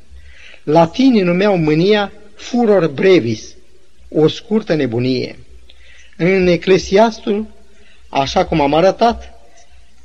Latinii 0.62 1.22
numeau 1.22 1.56
mânia 1.56 2.12
furor 2.34 2.88
brevis, 2.88 3.54
o 4.08 4.28
scurtă 4.28 4.74
nebunie. 4.74 5.38
În 6.16 6.46
Eclesiastul, 6.46 7.46
așa 8.08 8.44
cum 8.44 8.60
am 8.60 8.74
arătat, 8.74 9.32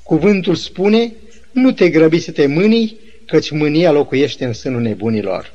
cuvântul 0.03 0.55
spune, 0.55 1.13
nu 1.51 1.71
te 1.71 1.89
grăbi 1.89 2.19
să 2.19 2.31
te 2.31 2.45
mânii, 2.45 2.97
căci 3.25 3.51
mânia 3.51 3.91
locuiește 3.91 4.45
în 4.45 4.53
sânul 4.53 4.81
nebunilor. 4.81 5.54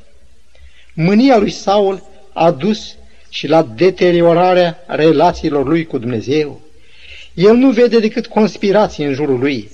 Mânia 0.93 1.37
lui 1.37 1.51
Saul 1.51 2.03
a 2.33 2.51
dus 2.51 2.95
și 3.29 3.47
la 3.47 3.63
deteriorarea 3.63 4.83
relațiilor 4.87 5.67
lui 5.67 5.85
cu 5.85 5.97
Dumnezeu. 5.97 6.61
El 7.33 7.55
nu 7.55 7.71
vede 7.71 7.99
decât 7.99 8.27
conspirații 8.27 9.05
în 9.05 9.13
jurul 9.13 9.39
lui. 9.39 9.69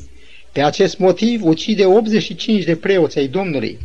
Pe 0.52 0.62
acest 0.62 0.98
motiv 0.98 1.44
ucide 1.44 1.86
85 1.86 2.64
de 2.64 2.76
preoți 2.76 3.18
ai 3.18 3.28
Domnului. 3.28 3.78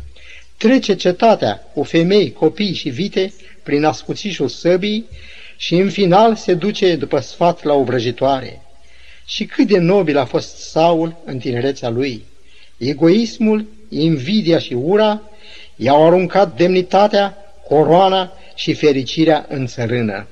Trece 0.57 0.95
cetatea 0.95 1.55
cu 1.73 1.83
femei, 1.83 2.31
copii 2.31 2.73
și 2.73 2.89
vite 2.89 3.33
prin 3.63 3.83
ascuțișul 3.83 4.47
săbii 4.47 5.05
și 5.57 5.75
în 5.75 5.89
final 5.89 6.35
se 6.35 6.53
duce 6.53 6.95
după 6.95 7.19
sfat 7.19 7.63
la 7.63 7.73
o 7.73 7.83
vrăjitoare. 7.83 8.61
Și 9.25 9.45
cât 9.45 9.67
de 9.67 9.77
nobil 9.77 10.17
a 10.17 10.25
fost 10.25 10.57
Saul 10.57 11.15
în 11.25 11.37
tinerețea 11.37 11.89
lui. 11.89 12.23
Egoismul, 12.77 13.65
invidia 13.89 14.59
și 14.59 14.73
ura 14.73 15.21
i-au 15.75 16.05
aruncat 16.05 16.55
demnitatea, 16.55 17.37
coroana 17.67 18.31
și 18.55 18.73
fericirea 18.73 19.45
în 19.49 19.65
țărână. 19.65 20.27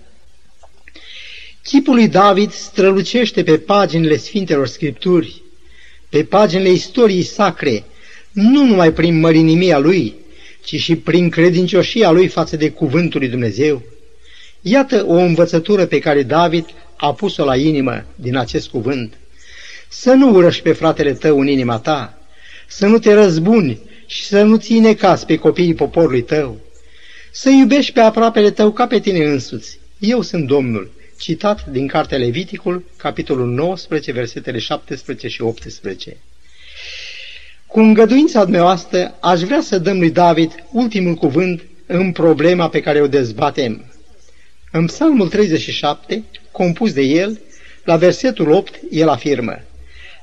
Chipul 1.64 1.94
lui 1.96 2.08
David 2.08 2.52
strălucește 2.52 3.44
pe 3.44 3.58
paginile 3.58 4.18
Sfintelor 4.18 4.68
Scripturi, 4.68 5.42
pe 6.10 6.24
paginile 6.24 6.70
istoriei 6.70 7.24
sacre, 7.24 7.84
nu 8.32 8.64
numai 8.64 8.92
prin 8.92 9.20
mărinimia 9.20 9.78
lui, 9.78 10.16
ci 10.64 10.76
și 10.76 10.96
prin 10.96 11.30
credincioșia 11.30 12.12
lui 12.12 12.28
față 12.28 12.56
de 12.56 12.70
cuvântul 12.70 13.20
lui 13.20 13.30
Dumnezeu. 13.30 13.82
Iată 14.62 15.06
o 15.08 15.14
învățătură 15.14 15.86
pe 15.86 16.00
care 16.00 16.24
David 16.24 16.66
a 16.96 17.14
pus-o 17.14 17.44
la 17.44 17.56
inimă 17.56 18.06
din 18.16 18.38
acest 18.38 18.70
cuvânt. 18.70 19.14
Să 19.90 20.12
nu 20.12 20.34
urăși 20.34 20.62
pe 20.62 20.72
fratele 20.72 21.14
tău 21.14 21.40
în 21.40 21.48
inima 21.48 21.80
ta, 21.80 22.18
să 22.68 22.86
nu 22.86 23.00
te 23.00 23.14
răzbuni 23.14 23.80
și 24.12 24.26
să 24.26 24.42
nu 24.42 24.58
ține 24.58 24.94
cas 24.94 25.24
pe 25.24 25.38
copiii 25.38 25.74
poporului 25.74 26.22
tău, 26.22 26.58
să 27.32 27.50
iubești 27.50 27.92
pe 27.92 28.00
aproapele 28.00 28.52
tău 28.52 28.72
ca 28.72 28.88
pe 28.88 29.00
tine 29.00 29.26
însuți. 29.26 29.80
Eu 30.00 30.22
sunt 30.22 30.48
Domnul, 30.48 30.92
citat 31.18 31.66
din 31.66 31.88
cartea 31.88 32.18
Leviticul, 32.18 32.84
capitolul 32.98 33.48
19, 33.48 34.12
versetele 34.12 34.60
17 34.60 35.28
și 35.28 35.42
18. 35.42 36.18
Cu 37.68 37.80
îngăduința 37.80 38.44
dumneavoastră, 38.44 39.18
aș 39.22 39.42
vrea 39.42 39.62
să 39.62 39.80
dăm 39.80 40.00
lui 40.00 40.12
David 40.12 40.52
ultimul 40.72 41.14
cuvânt 41.14 41.62
în 41.86 42.12
problema 42.12 42.70
pe 42.70 42.80
care 42.80 43.02
o 43.02 43.08
dezbatem. 43.08 43.86
În 44.72 44.86
psalmul 44.86 45.30
37, 45.30 46.24
compus 46.52 46.94
de 46.94 47.02
el, 47.02 47.40
la 47.84 47.96
versetul 47.96 48.52
8, 48.52 48.80
el 48.92 49.10
afirmă 49.10 49.60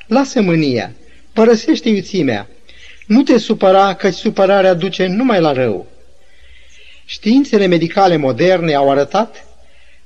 Lasă 0.06 0.40
mânia 0.40 0.92
Părăsește 1.32 1.88
iuțimea. 1.88 2.48
Nu 3.08 3.22
te 3.22 3.38
supăra, 3.38 3.94
că 3.94 4.10
supărarea 4.10 4.74
duce 4.74 5.06
numai 5.06 5.40
la 5.40 5.52
rău. 5.52 5.86
Științele 7.04 7.66
medicale 7.66 8.16
moderne 8.16 8.74
au 8.74 8.90
arătat 8.90 9.46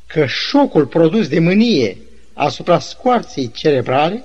că 0.07 0.27
șocul 0.27 0.87
produs 0.87 1.29
de 1.29 1.39
mânie 1.39 1.97
asupra 2.33 2.79
scoarței 2.79 3.51
cerebrale 3.51 4.25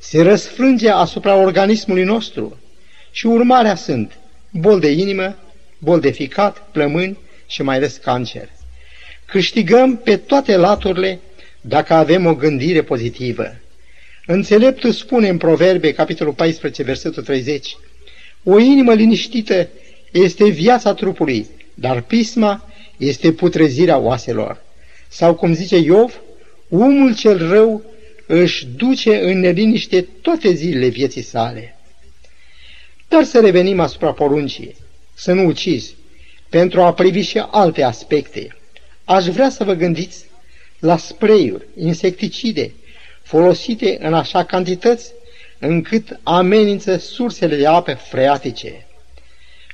se 0.00 0.22
răsfrânge 0.22 0.90
asupra 0.90 1.34
organismului 1.34 2.04
nostru 2.04 2.58
și 3.10 3.26
urmarea 3.26 3.74
sunt 3.74 4.18
bol 4.50 4.80
de 4.80 4.90
inimă, 4.90 5.36
bol 5.78 6.00
de 6.00 6.10
ficat, 6.10 6.66
plămâni 6.70 7.18
și 7.46 7.62
mai 7.62 7.76
ales 7.76 7.96
cancer. 7.96 8.48
Câștigăm 9.24 9.96
pe 9.96 10.16
toate 10.16 10.56
laturile 10.56 11.20
dacă 11.60 11.94
avem 11.94 12.26
o 12.26 12.34
gândire 12.34 12.82
pozitivă. 12.82 13.54
Înțeleptul 14.26 14.92
spune 14.92 15.28
în 15.28 15.38
Proverbe, 15.38 15.92
capitolul 15.92 16.32
14, 16.32 16.82
versetul 16.82 17.22
30, 17.22 17.76
O 18.44 18.58
inimă 18.58 18.94
liniștită 18.94 19.68
este 20.12 20.48
viața 20.48 20.94
trupului, 20.94 21.46
dar 21.74 22.00
pisma 22.00 22.72
este 22.96 23.32
putrezirea 23.32 23.98
oaselor. 23.98 24.62
Sau 25.08 25.34
cum 25.34 25.54
zice 25.54 25.76
Iov, 25.76 26.20
omul 26.68 27.16
cel 27.16 27.48
rău 27.48 27.82
își 28.26 28.66
duce 28.66 29.20
în 29.20 29.40
neliniște 29.40 30.06
toate 30.22 30.52
zilele 30.52 30.88
vieții 30.88 31.22
sale. 31.22 31.76
Dar 33.08 33.24
să 33.24 33.40
revenim 33.40 33.80
asupra 33.80 34.12
poruncii, 34.12 34.74
să 35.14 35.32
nu 35.32 35.46
ucizi, 35.46 35.94
pentru 36.48 36.80
a 36.80 36.92
privi 36.92 37.20
și 37.20 37.38
alte 37.38 37.82
aspecte. 37.82 38.56
Aș 39.04 39.26
vrea 39.26 39.50
să 39.50 39.64
vă 39.64 39.72
gândiți 39.72 40.24
la 40.78 40.96
spreiuri, 40.96 41.66
insecticide, 41.76 42.72
folosite 43.22 43.98
în 44.00 44.14
așa 44.14 44.44
cantități 44.44 45.12
încât 45.64 46.20
amenință 46.22 46.96
sursele 46.96 47.56
de 47.56 47.66
ape 47.66 47.94
freatice. 47.94 48.86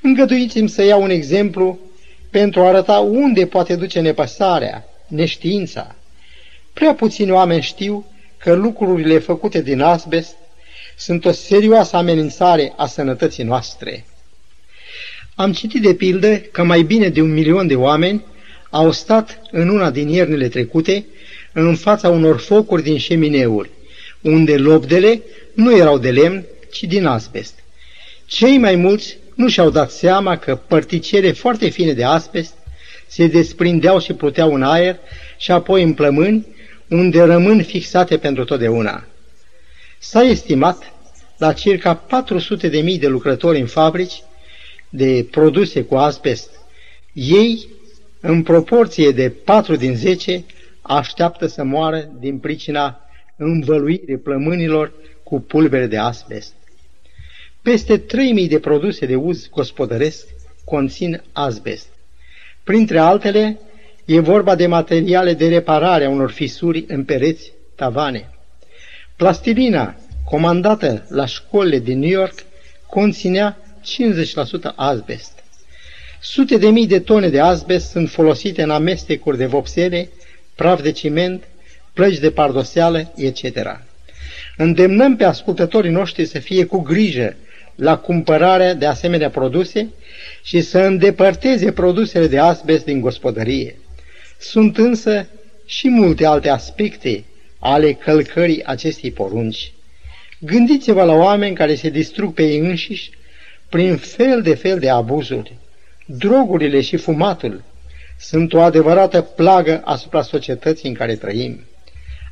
Îngăduiți-mi 0.03 0.69
să 0.69 0.83
iau 0.83 1.03
un 1.03 1.11
exemplu 1.11 1.79
pentru 2.31 2.61
a 2.61 2.69
arăta 2.69 2.99
unde 2.99 3.47
poate 3.47 3.77
duce 3.77 4.01
nepăsarea, 4.01 4.85
neștiința. 5.07 5.95
Prea 6.73 6.95
puțini 6.95 7.31
oameni 7.31 7.63
știu 7.63 8.07
că 8.39 8.55
lucrurile 8.55 9.19
făcute 9.19 9.63
din 9.63 9.81
asbest 9.81 10.37
sunt 10.97 11.25
o 11.25 11.31
serioasă 11.31 11.97
amenințare 11.97 12.73
a 12.77 12.87
sănătății 12.87 13.45
noastre. 13.45 14.05
Am 15.35 15.53
citit 15.53 15.83
de 15.83 15.95
pildă 15.95 16.37
că 16.37 16.65
mai 16.65 16.83
bine 16.83 17.09
de 17.09 17.21
un 17.21 17.33
milion 17.33 17.67
de 17.67 17.75
oameni 17.75 18.25
au 18.71 18.93
stat 18.93 19.41
în 19.51 19.69
una 19.69 19.91
din 19.91 20.09
iernile 20.09 20.49
trecute 20.49 21.07
în 21.53 21.77
fața 21.77 22.09
unor 22.09 22.39
focuri 22.39 22.83
din 22.83 22.99
șemineuri, 22.99 23.71
unde 24.21 24.57
lobdele 24.57 25.23
nu 25.59 25.77
erau 25.77 25.99
de 25.99 26.11
lemn, 26.11 26.45
ci 26.71 26.83
din 26.83 27.07
asbest. 27.07 27.55
Cei 28.27 28.59
mai 28.59 28.75
mulți 28.75 29.19
nu 29.35 29.49
și-au 29.49 29.71
dat 29.71 29.91
seama 29.91 30.37
că 30.37 30.57
părticele 30.57 31.33
foarte 31.33 31.69
fine 31.69 31.93
de 31.93 32.05
asbest 32.05 32.55
se 33.07 33.27
desprindeau 33.27 34.01
și 34.01 34.13
pluteau 34.13 34.55
în 34.55 34.63
aer 34.63 34.99
și 35.37 35.51
apoi 35.51 35.83
în 35.83 35.95
plămâni, 35.95 36.47
unde 36.89 37.23
rămân 37.23 37.63
fixate 37.63 38.19
pentru 38.19 38.45
totdeauna. 38.45 39.05
S-a 39.99 40.23
estimat 40.23 40.93
la 41.37 41.53
circa 41.53 41.95
400 41.95 42.69
de 42.69 42.81
mii 42.81 42.99
de 42.99 43.09
lucrători 43.09 43.61
în 43.61 43.67
fabrici 43.67 44.23
de 44.89 45.27
produse 45.31 45.83
cu 45.83 45.95
asbest. 45.95 46.51
Ei, 47.13 47.67
în 48.21 48.43
proporție 48.43 49.11
de 49.11 49.31
4 49.31 49.77
din 49.77 49.97
10, 49.97 50.45
așteaptă 50.83 51.47
să 51.47 51.65
moară 51.65 52.11
din 52.21 52.39
pricina 52.39 53.01
învăluirii 53.37 54.19
plămânilor 54.19 54.93
cu 55.29 55.41
pulbere 55.41 55.87
de 55.87 55.97
asbest. 55.97 56.53
Peste 57.63 58.01
3.000 58.01 58.49
de 58.49 58.59
produse 58.59 59.07
de 59.07 59.15
uz 59.15 59.49
gospodăresc 59.49 60.27
conțin 60.65 61.23
asbest. 61.33 61.87
Printre 62.65 62.99
altele, 62.99 63.59
e 64.05 64.21
vorba 64.21 64.55
de 64.55 64.67
materiale 64.67 65.35
de 65.35 65.49
reparare 65.49 66.05
a 66.05 66.09
unor 66.09 66.31
fisuri 66.31 66.85
în 66.89 67.05
pereți, 67.05 67.53
tavane. 67.75 68.31
Plastilina, 69.17 69.97
comandată 70.25 71.07
la 71.09 71.25
școlile 71.27 71.79
din 71.79 71.99
New 71.99 72.11
York, 72.11 72.45
conținea 72.87 73.59
50% 74.71 74.75
asbest. 74.75 75.33
Sute 76.21 76.57
de 76.57 76.69
mii 76.69 76.87
de 76.87 77.01
tone 77.01 77.29
de 77.29 77.41
asbest 77.41 77.91
sunt 77.91 78.11
folosite 78.11 78.63
în 78.63 78.71
amestecuri 78.71 79.37
de 79.37 79.47
vopsele, 79.47 80.11
praf 80.55 80.83
de 80.83 80.91
ciment, 80.91 81.45
plăci 81.93 82.19
de 82.19 82.31
pardoseală, 82.31 83.13
etc. 83.17 83.88
Îndemnăm 84.61 85.17
pe 85.17 85.25
ascultătorii 85.25 85.91
noștri 85.91 86.25
să 86.25 86.39
fie 86.39 86.65
cu 86.65 86.79
grijă 86.79 87.37
la 87.75 87.97
cumpărarea 87.99 88.75
de 88.75 88.87
asemenea 88.87 89.31
produse 89.31 89.89
și 90.43 90.61
să 90.61 90.79
îndepărteze 90.79 91.73
produsele 91.73 92.27
de 92.27 92.39
asbest 92.39 92.85
din 92.85 93.01
gospodărie. 93.01 93.77
Sunt 94.39 94.79
însă 94.79 95.29
și 95.67 95.89
multe 95.89 96.27
alte 96.27 96.49
aspecte 96.49 97.25
ale 97.59 97.93
călcării 97.93 98.65
acestei 98.65 99.11
porunci. 99.11 99.73
Gândiți-vă 100.39 101.03
la 101.03 101.13
oameni 101.13 101.55
care 101.55 101.75
se 101.75 101.91
distrug 101.91 102.35
pe 102.35 102.43
ei 102.43 102.59
înșiși 102.59 103.11
prin 103.69 103.97
fel 103.97 104.43
de 104.43 104.55
fel 104.55 104.79
de 104.79 104.89
abuzuri. 104.89 105.53
Drogurile 106.07 106.81
și 106.81 106.97
fumatul 106.97 107.63
sunt 108.19 108.53
o 108.53 108.61
adevărată 108.61 109.21
plagă 109.21 109.81
asupra 109.85 110.23
societății 110.23 110.89
în 110.89 110.95
care 110.95 111.15
trăim. 111.15 111.68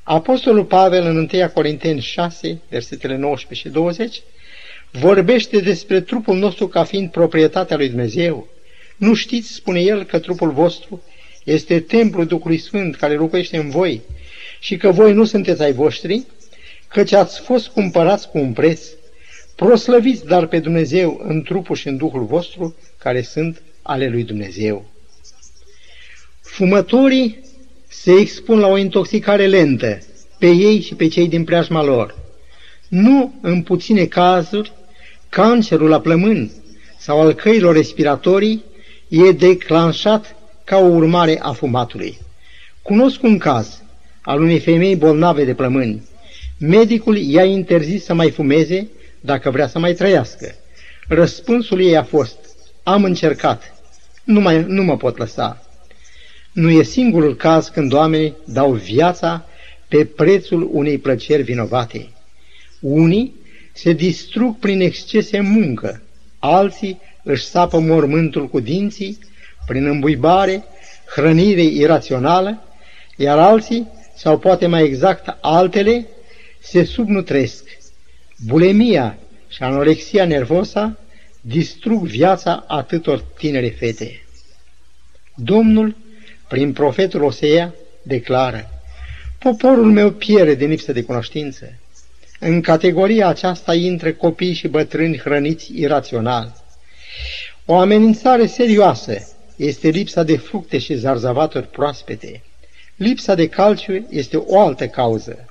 Apostolul 0.09 0.65
Pavel 0.65 1.05
în 1.05 1.17
1 1.17 1.49
Corinteni 1.55 2.01
6, 2.01 2.61
versetele 2.69 3.17
19 3.17 3.69
și 3.69 3.75
20, 3.75 4.23
vorbește 4.91 5.59
despre 5.59 6.01
trupul 6.01 6.37
nostru 6.37 6.69
ca 6.69 6.85
fiind 6.85 7.11
proprietatea 7.11 7.77
lui 7.77 7.89
Dumnezeu. 7.89 8.49
Nu 8.97 9.15
știți, 9.15 9.53
spune 9.53 9.81
el, 9.81 10.05
că 10.05 10.19
trupul 10.19 10.51
vostru 10.51 11.03
este 11.45 11.81
templul 11.81 12.27
Duhului 12.27 12.59
Sfânt 12.59 12.97
care 12.97 13.15
locuiește 13.15 13.57
în 13.57 13.71
voi 13.71 14.03
și 14.61 14.77
că 14.77 14.91
voi 14.91 15.13
nu 15.13 15.25
sunteți 15.25 15.63
ai 15.63 15.73
voștri, 15.73 16.23
căci 16.89 17.13
ați 17.13 17.41
fost 17.41 17.69
cumpărați 17.69 18.29
cu 18.29 18.39
un 18.39 18.53
preț. 18.53 18.87
Proslăviți 19.57 20.25
dar 20.25 20.47
pe 20.47 20.59
Dumnezeu 20.59 21.21
în 21.25 21.43
trupul 21.43 21.77
și 21.77 21.89
în 21.89 21.97
Duhul 21.97 22.25
vostru, 22.25 22.77
care 22.99 23.23
sunt 23.23 23.63
ale 23.83 24.09
lui 24.09 24.23
Dumnezeu. 24.23 24.85
Fumătorii 26.41 27.45
se 28.03 28.13
expun 28.13 28.59
la 28.59 28.67
o 28.67 28.77
intoxicare 28.77 29.47
lentă, 29.47 29.99
pe 30.39 30.47
ei 30.47 30.81
și 30.81 30.95
pe 30.95 31.09
cei 31.09 31.29
din 31.29 31.45
preajma 31.45 31.83
lor. 31.83 32.15
Nu, 32.89 33.35
în 33.41 33.63
puține 33.63 34.05
cazuri, 34.05 34.73
cancerul 35.29 35.89
la 35.89 36.01
plămâni 36.01 36.53
sau 36.99 37.21
al 37.21 37.33
căilor 37.33 37.75
respiratorii 37.75 38.65
e 39.09 39.33
declanșat 39.33 40.37
ca 40.65 40.79
o 40.79 40.87
urmare 40.87 41.39
a 41.43 41.53
fumatului. 41.53 42.19
Cunosc 42.83 43.23
un 43.23 43.39
caz 43.39 43.83
al 44.23 44.41
unei 44.41 44.59
femei 44.59 44.97
bolnave 44.97 45.45
de 45.45 45.55
plămâni. 45.55 46.03
Medicul 46.59 47.17
i-a 47.17 47.45
interzis 47.45 48.05
să 48.05 48.15
mai 48.15 48.31
fumeze 48.31 48.89
dacă 49.21 49.51
vrea 49.51 49.69
să 49.69 49.79
mai 49.79 49.95
trăiască. 49.95 50.55
Răspunsul 51.09 51.81
ei 51.81 51.97
a 51.97 52.03
fost, 52.03 52.37
am 52.83 53.05
încercat, 53.05 53.75
nu, 54.25 54.41
mai, 54.41 54.65
nu 54.69 54.83
mă 54.83 54.97
pot 54.97 55.19
lăsa. 55.19 55.66
Nu 56.57 56.71
e 56.71 56.83
singurul 56.83 57.37
caz 57.37 57.69
când 57.69 57.93
oamenii 57.93 58.35
dau 58.45 58.73
viața 58.73 59.47
pe 59.89 60.05
prețul 60.05 60.69
unei 60.73 60.99
plăceri 60.99 61.43
vinovate. 61.43 62.09
Unii 62.81 63.35
se 63.73 63.93
distrug 63.93 64.59
prin 64.59 64.81
excese 64.81 65.41
muncă, 65.41 66.03
alții 66.39 67.01
își 67.23 67.45
sapă 67.45 67.79
mormântul 67.79 68.49
cu 68.49 68.61
dinții, 68.61 69.19
prin 69.67 69.87
îmbuibare, 69.87 70.65
hrănire 71.15 71.63
irațională, 71.63 72.63
iar 73.17 73.39
alții, 73.39 73.89
sau 74.15 74.39
poate 74.39 74.67
mai 74.67 74.85
exact 74.85 75.37
altele, 75.41 76.07
se 76.61 76.85
subnutresc. 76.85 77.65
Bulemia 78.47 79.19
și 79.49 79.63
anorexia 79.63 80.25
nervosa 80.25 80.99
distrug 81.41 82.07
viața 82.07 82.65
atâtor 82.69 83.25
tinere 83.39 83.69
fete. 83.69 84.25
Domnul, 85.35 86.05
prin 86.49 86.73
profetul 86.73 87.23
Osea, 87.23 87.75
declară, 88.03 88.71
Poporul 89.39 89.93
meu 89.93 90.11
pierde 90.11 90.55
din 90.55 90.69
lipsă 90.69 90.93
de 90.93 91.03
cunoștință. 91.03 91.73
În 92.41 92.61
categoria 92.61 93.29
aceasta 93.29 93.75
intră 93.75 94.13
copii 94.13 94.53
și 94.53 94.69
bătrâni 94.69 95.19
hrăniți 95.19 95.73
irațional. 95.75 96.65
O 97.65 97.75
amenințare 97.77 98.47
serioasă 98.47 99.37
este 99.57 99.89
lipsa 99.89 100.23
de 100.23 100.37
fructe 100.37 100.79
și 100.79 100.95
zarzavaturi 100.95 101.67
proaspete. 101.67 102.43
Lipsa 102.97 103.35
de 103.35 103.49
calciu 103.49 104.07
este 104.11 104.37
o 104.37 104.61
altă 104.61 104.87
cauză. 104.87 105.45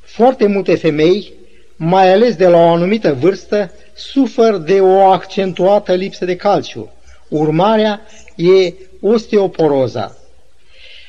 Foarte 0.00 0.46
multe 0.46 0.74
femei, 0.74 1.32
mai 1.76 2.12
ales 2.12 2.34
de 2.34 2.46
la 2.46 2.56
o 2.56 2.68
anumită 2.68 3.14
vârstă, 3.14 3.72
sufer 3.94 4.54
de 4.54 4.80
o 4.80 5.00
accentuată 5.00 5.94
lipsă 5.94 6.24
de 6.24 6.36
calciu. 6.36 6.90
Urmarea 7.28 8.00
e 8.36 8.72
osteoporoza. 9.00 10.16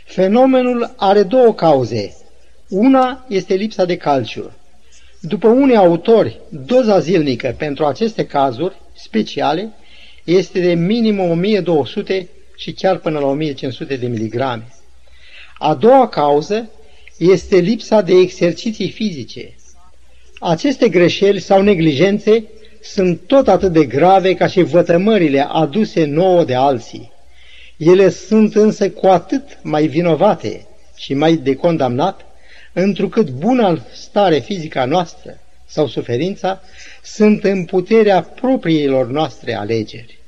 Fenomenul 0.06 0.93
are 0.95 1.23
două 1.23 1.54
cauze. 1.54 2.15
Una 2.69 3.26
este 3.28 3.54
lipsa 3.54 3.86
de 3.86 3.97
calciu. 3.97 4.52
După 5.21 5.47
unii 5.47 5.76
autori, 5.76 6.39
doza 6.50 7.00
zilnică 7.00 7.56
pentru 7.58 7.86
aceste 7.86 8.26
cazuri 8.26 8.76
speciale 8.95 9.73
este 10.23 10.60
de 10.60 10.73
minimum 10.73 11.30
1200 11.30 12.30
și 12.58 12.71
chiar 12.71 12.97
până 12.97 13.19
la 13.19 13.26
1500 13.26 13.95
de 13.95 14.08
miligrame. 14.08 14.67
A 15.58 15.73
doua 15.73 16.08
cauză 16.08 16.69
este 17.17 17.56
lipsa 17.58 18.02
de 18.02 18.13
exerciții 18.13 18.89
fizice. 18.91 19.56
Aceste 20.39 20.89
greșeli 20.89 21.39
sau 21.39 21.62
neglijențe 21.62 22.43
sunt 22.82 23.19
tot 23.28 23.47
atât 23.47 23.71
de 23.71 23.86
grave 23.86 24.34
ca 24.34 24.47
și 24.47 24.62
vătămările 24.62 25.45
aduse 25.47 26.06
nouă 26.06 26.43
de 26.43 26.56
alții. 26.56 27.12
Ele 27.78 28.10
sunt 28.10 28.56
însă 28.56 28.90
cu 28.90 29.08
atât 29.08 29.44
mai 29.62 29.88
vinovate 29.88 30.68
și 30.96 31.13
mai 31.13 31.36
de 31.36 31.56
condamnat, 31.56 32.26
întrucât 32.74 33.30
buna 33.30 33.86
stare 33.94 34.40
fizică 34.40 34.86
noastră 34.86 35.40
sau 35.66 35.88
suferința 35.88 36.62
sunt 37.04 37.44
în 37.44 37.66
puterea 37.66 38.22
propriilor 38.22 39.08
noastre 39.08 39.54
alegeri. 39.54 40.20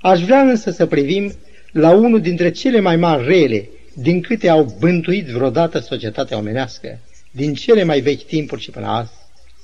Aș 0.00 0.20
vrea 0.20 0.40
însă 0.40 0.70
să 0.70 0.86
privim 0.86 1.32
la 1.72 1.90
unul 1.90 2.20
dintre 2.20 2.50
cele 2.50 2.80
mai 2.80 2.96
mari 2.96 3.26
rele 3.26 3.68
din 3.94 4.20
câte 4.20 4.48
au 4.48 4.76
bântuit 4.78 5.26
vreodată 5.26 5.78
societatea 5.78 6.36
omenească, 6.36 6.98
din 7.30 7.54
cele 7.54 7.82
mai 7.82 8.00
vechi 8.00 8.22
timpuri 8.22 8.60
și 8.60 8.70
până 8.70 8.86
azi, 8.86 9.12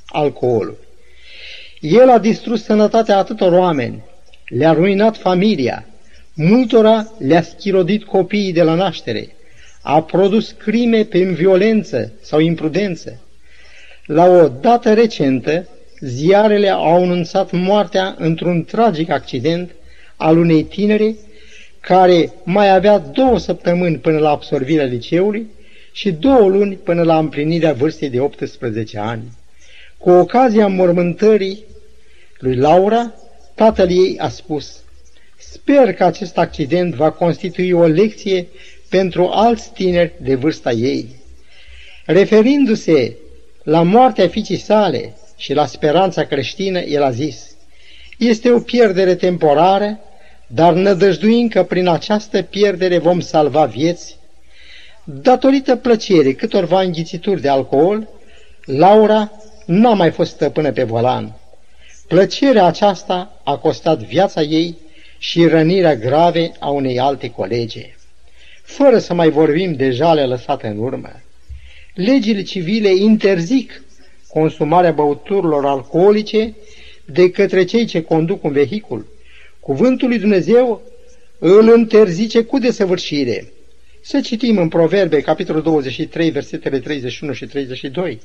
alcoolul. 0.07 0.79
El 1.81 2.11
a 2.11 2.19
distrus 2.19 2.65
sănătatea 2.65 3.17
atâtor 3.17 3.53
oameni, 3.53 4.03
le-a 4.49 4.73
ruinat 4.73 5.17
familia, 5.17 5.87
multora 6.35 7.13
le-a 7.19 7.43
schirodit 7.43 8.05
copiii 8.05 8.53
de 8.53 8.63
la 8.63 8.75
naștere, 8.75 9.29
a 9.83 10.03
produs 10.03 10.51
crime 10.51 11.05
prin 11.05 11.35
violență 11.35 12.13
sau 12.21 12.41
imprudență. 12.41 13.21
La 14.07 14.27
o 14.27 14.49
dată 14.49 14.93
recentă, 14.93 15.69
ziarele 16.01 16.69
au 16.69 17.03
anunțat 17.03 17.51
moartea 17.51 18.15
într-un 18.19 18.65
tragic 18.65 19.11
accident 19.11 19.71
al 20.17 20.39
unei 20.39 20.63
tinere 20.63 21.15
care 21.81 22.33
mai 22.45 22.75
avea 22.75 22.99
două 22.99 23.39
săptămâni 23.39 23.99
până 23.99 24.19
la 24.19 24.31
absorbirea 24.31 24.85
liceului 24.85 25.47
și 25.93 26.13
două 26.13 26.49
luni 26.49 26.75
până 26.75 27.03
la 27.03 27.19
împlinirea 27.19 27.73
vârstei 27.73 28.11
de 28.11 28.21
18 28.21 28.99
ani. 28.99 29.23
Cu 29.99 30.11
ocazia 30.11 30.67
mormântării 30.67 31.65
lui 32.39 32.57
Laura, 32.57 33.15
tatăl 33.55 33.91
ei 33.91 34.19
a 34.19 34.29
spus, 34.29 34.82
Sper 35.51 35.95
că 35.95 36.05
acest 36.05 36.39
accident 36.39 36.95
va 36.95 37.11
constitui 37.11 37.71
o 37.73 37.87
lecție 37.87 38.47
pentru 38.89 39.29
alți 39.29 39.71
tineri 39.73 40.13
de 40.21 40.35
vârsta 40.35 40.71
ei. 40.73 41.09
Referindu-se 42.07 43.17
la 43.63 43.83
moartea 43.83 44.29
fiicii 44.29 44.57
sale 44.57 45.17
și 45.37 45.53
la 45.53 45.67
speranța 45.67 46.25
creștină, 46.25 46.79
el 46.79 47.03
a 47.03 47.11
zis, 47.11 47.57
este 48.19 48.51
o 48.51 48.59
pierdere 48.59 49.15
temporară, 49.15 49.99
dar 50.47 50.73
nădăjduim 50.73 51.49
că 51.49 51.63
prin 51.63 51.89
această 51.89 52.43
pierdere 52.43 52.99
vom 52.99 53.21
salva 53.21 53.65
vieți. 53.65 54.17
Datorită 55.05 55.77
plăcerii 55.77 56.35
câtorva 56.35 56.81
înghițituri 56.81 57.41
de 57.41 57.49
alcool, 57.49 58.09
Laura 58.65 59.33
n-a 59.67 59.95
mai 59.95 60.11
fost 60.11 60.31
stăpână 60.31 60.73
pe 60.73 60.83
volan. 60.83 61.37
Plăcerea 62.09 62.65
aceasta 62.65 63.41
a 63.45 63.57
costat 63.57 63.99
viața 63.99 64.43
ei 64.43 64.77
și 65.23 65.47
rănirea 65.47 65.97
grave 65.97 66.53
a 66.59 66.69
unei 66.69 66.99
alte 66.99 67.31
colege. 67.31 67.95
Fără 68.63 68.99
să 68.99 69.15
mai 69.15 69.31
vorbim 69.31 69.75
de 69.75 69.91
jale 69.91 70.25
lăsate 70.25 70.67
în 70.67 70.79
urmă. 70.79 71.23
Legile 71.95 72.43
civile 72.43 72.95
interzic 72.95 73.83
consumarea 74.29 74.93
băuturilor 74.93 75.67
alcoolice 75.67 76.55
de 77.05 77.31
către 77.31 77.65
cei 77.65 77.85
ce 77.85 78.03
conduc 78.03 78.45
un 78.45 78.53
vehicul. 78.53 79.07
Cuvântul 79.61 80.09
lui 80.09 80.19
Dumnezeu 80.19 80.83
îl 81.39 81.77
interzice 81.79 82.43
cu 82.43 82.59
desăvârșire. 82.59 83.53
Să 84.01 84.21
citim 84.21 84.59
în 84.59 84.69
Proverbe, 84.69 85.21
capitolul 85.21 85.63
23, 85.63 86.31
versetele 86.31 86.79
31 86.79 87.33
și 87.33 87.47
32. 87.47 88.21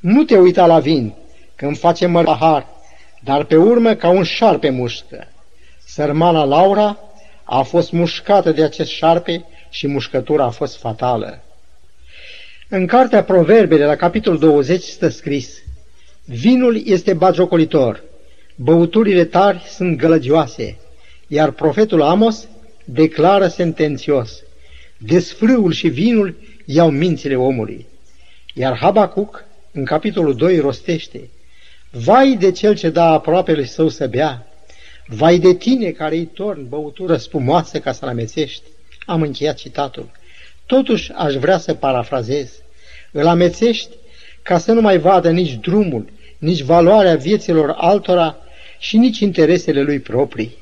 Nu 0.00 0.24
te 0.24 0.36
uita 0.36 0.66
la 0.66 0.78
vin 0.78 1.14
când 1.54 1.78
face 1.78 2.06
mărahar, 2.06 2.66
dar 3.24 3.44
pe 3.44 3.56
urmă 3.56 3.94
ca 3.94 4.08
un 4.08 4.22
șarpe 4.22 4.70
mușcă. 4.70 5.28
Sărmana 5.96 6.44
Laura 6.44 6.98
a 7.44 7.62
fost 7.62 7.92
mușcată 7.92 8.52
de 8.52 8.62
acest 8.62 8.90
șarpe 8.90 9.44
și 9.70 9.86
mușcătura 9.86 10.44
a 10.44 10.50
fost 10.50 10.76
fatală. 10.76 11.42
În 12.68 12.86
cartea 12.86 13.24
Proverbele, 13.24 13.84
la 13.84 13.96
capitolul 13.96 14.38
20, 14.38 14.82
stă 14.82 15.08
scris 15.08 15.62
Vinul 16.24 16.82
este 16.84 17.12
bagiocolitor, 17.12 18.02
băuturile 18.56 19.24
tari 19.24 19.62
sunt 19.68 19.98
gălăgioase, 19.98 20.78
iar 21.26 21.50
profetul 21.50 22.02
Amos 22.02 22.48
declară 22.84 23.46
sentențios 23.46 24.42
Desfrâul 24.98 25.72
și 25.72 25.88
vinul 25.88 26.36
iau 26.64 26.90
mințile 26.90 27.36
omului. 27.36 27.86
Iar 28.54 28.76
Habacuc, 28.76 29.44
în 29.72 29.84
capitolul 29.84 30.34
2, 30.34 30.58
rostește 30.58 31.28
Vai 31.90 32.36
de 32.40 32.50
cel 32.50 32.74
ce 32.74 32.90
dă 32.90 33.00
aproapele 33.00 33.64
său 33.64 33.88
să 33.88 34.06
bea, 34.06 34.45
vai 35.06 35.38
de 35.38 35.54
tine 35.54 35.90
care 35.90 36.16
îi 36.16 36.24
torn 36.26 36.68
băutură 36.68 37.16
spumoasă 37.16 37.78
ca 37.78 37.92
să-l 37.92 38.08
amețești. 38.08 38.62
Am 39.06 39.22
încheiat 39.22 39.56
citatul. 39.56 40.10
Totuși 40.66 41.12
aș 41.12 41.34
vrea 41.34 41.58
să 41.58 41.74
parafrazez. 41.74 42.52
Îl 43.12 43.26
amețești 43.26 43.90
ca 44.42 44.58
să 44.58 44.72
nu 44.72 44.80
mai 44.80 44.98
vadă 44.98 45.30
nici 45.30 45.54
drumul, 45.54 46.08
nici 46.38 46.60
valoarea 46.60 47.16
vieților 47.16 47.74
altora 47.76 48.36
și 48.78 48.96
nici 48.96 49.18
interesele 49.18 49.82
lui 49.82 49.98
proprii. 49.98 50.56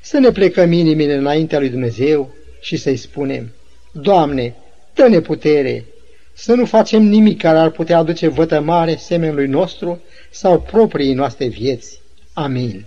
Să 0.00 0.18
ne 0.18 0.30
plecăm 0.30 0.72
inimile 0.72 1.14
înaintea 1.14 1.58
lui 1.58 1.68
Dumnezeu 1.68 2.34
și 2.60 2.76
să-i 2.76 2.96
spunem, 2.96 3.52
Doamne, 3.92 4.54
dă-ne 4.94 5.20
putere 5.20 5.84
să 6.32 6.54
nu 6.54 6.64
facem 6.64 7.02
nimic 7.02 7.40
care 7.40 7.58
ar 7.58 7.70
putea 7.70 7.98
aduce 7.98 8.28
vătămare 8.28 8.96
semenului 8.96 9.46
nostru 9.46 10.02
sau 10.30 10.60
propriei 10.60 11.14
noastre 11.14 11.46
vieți. 11.46 12.00
Amin. 12.32 12.84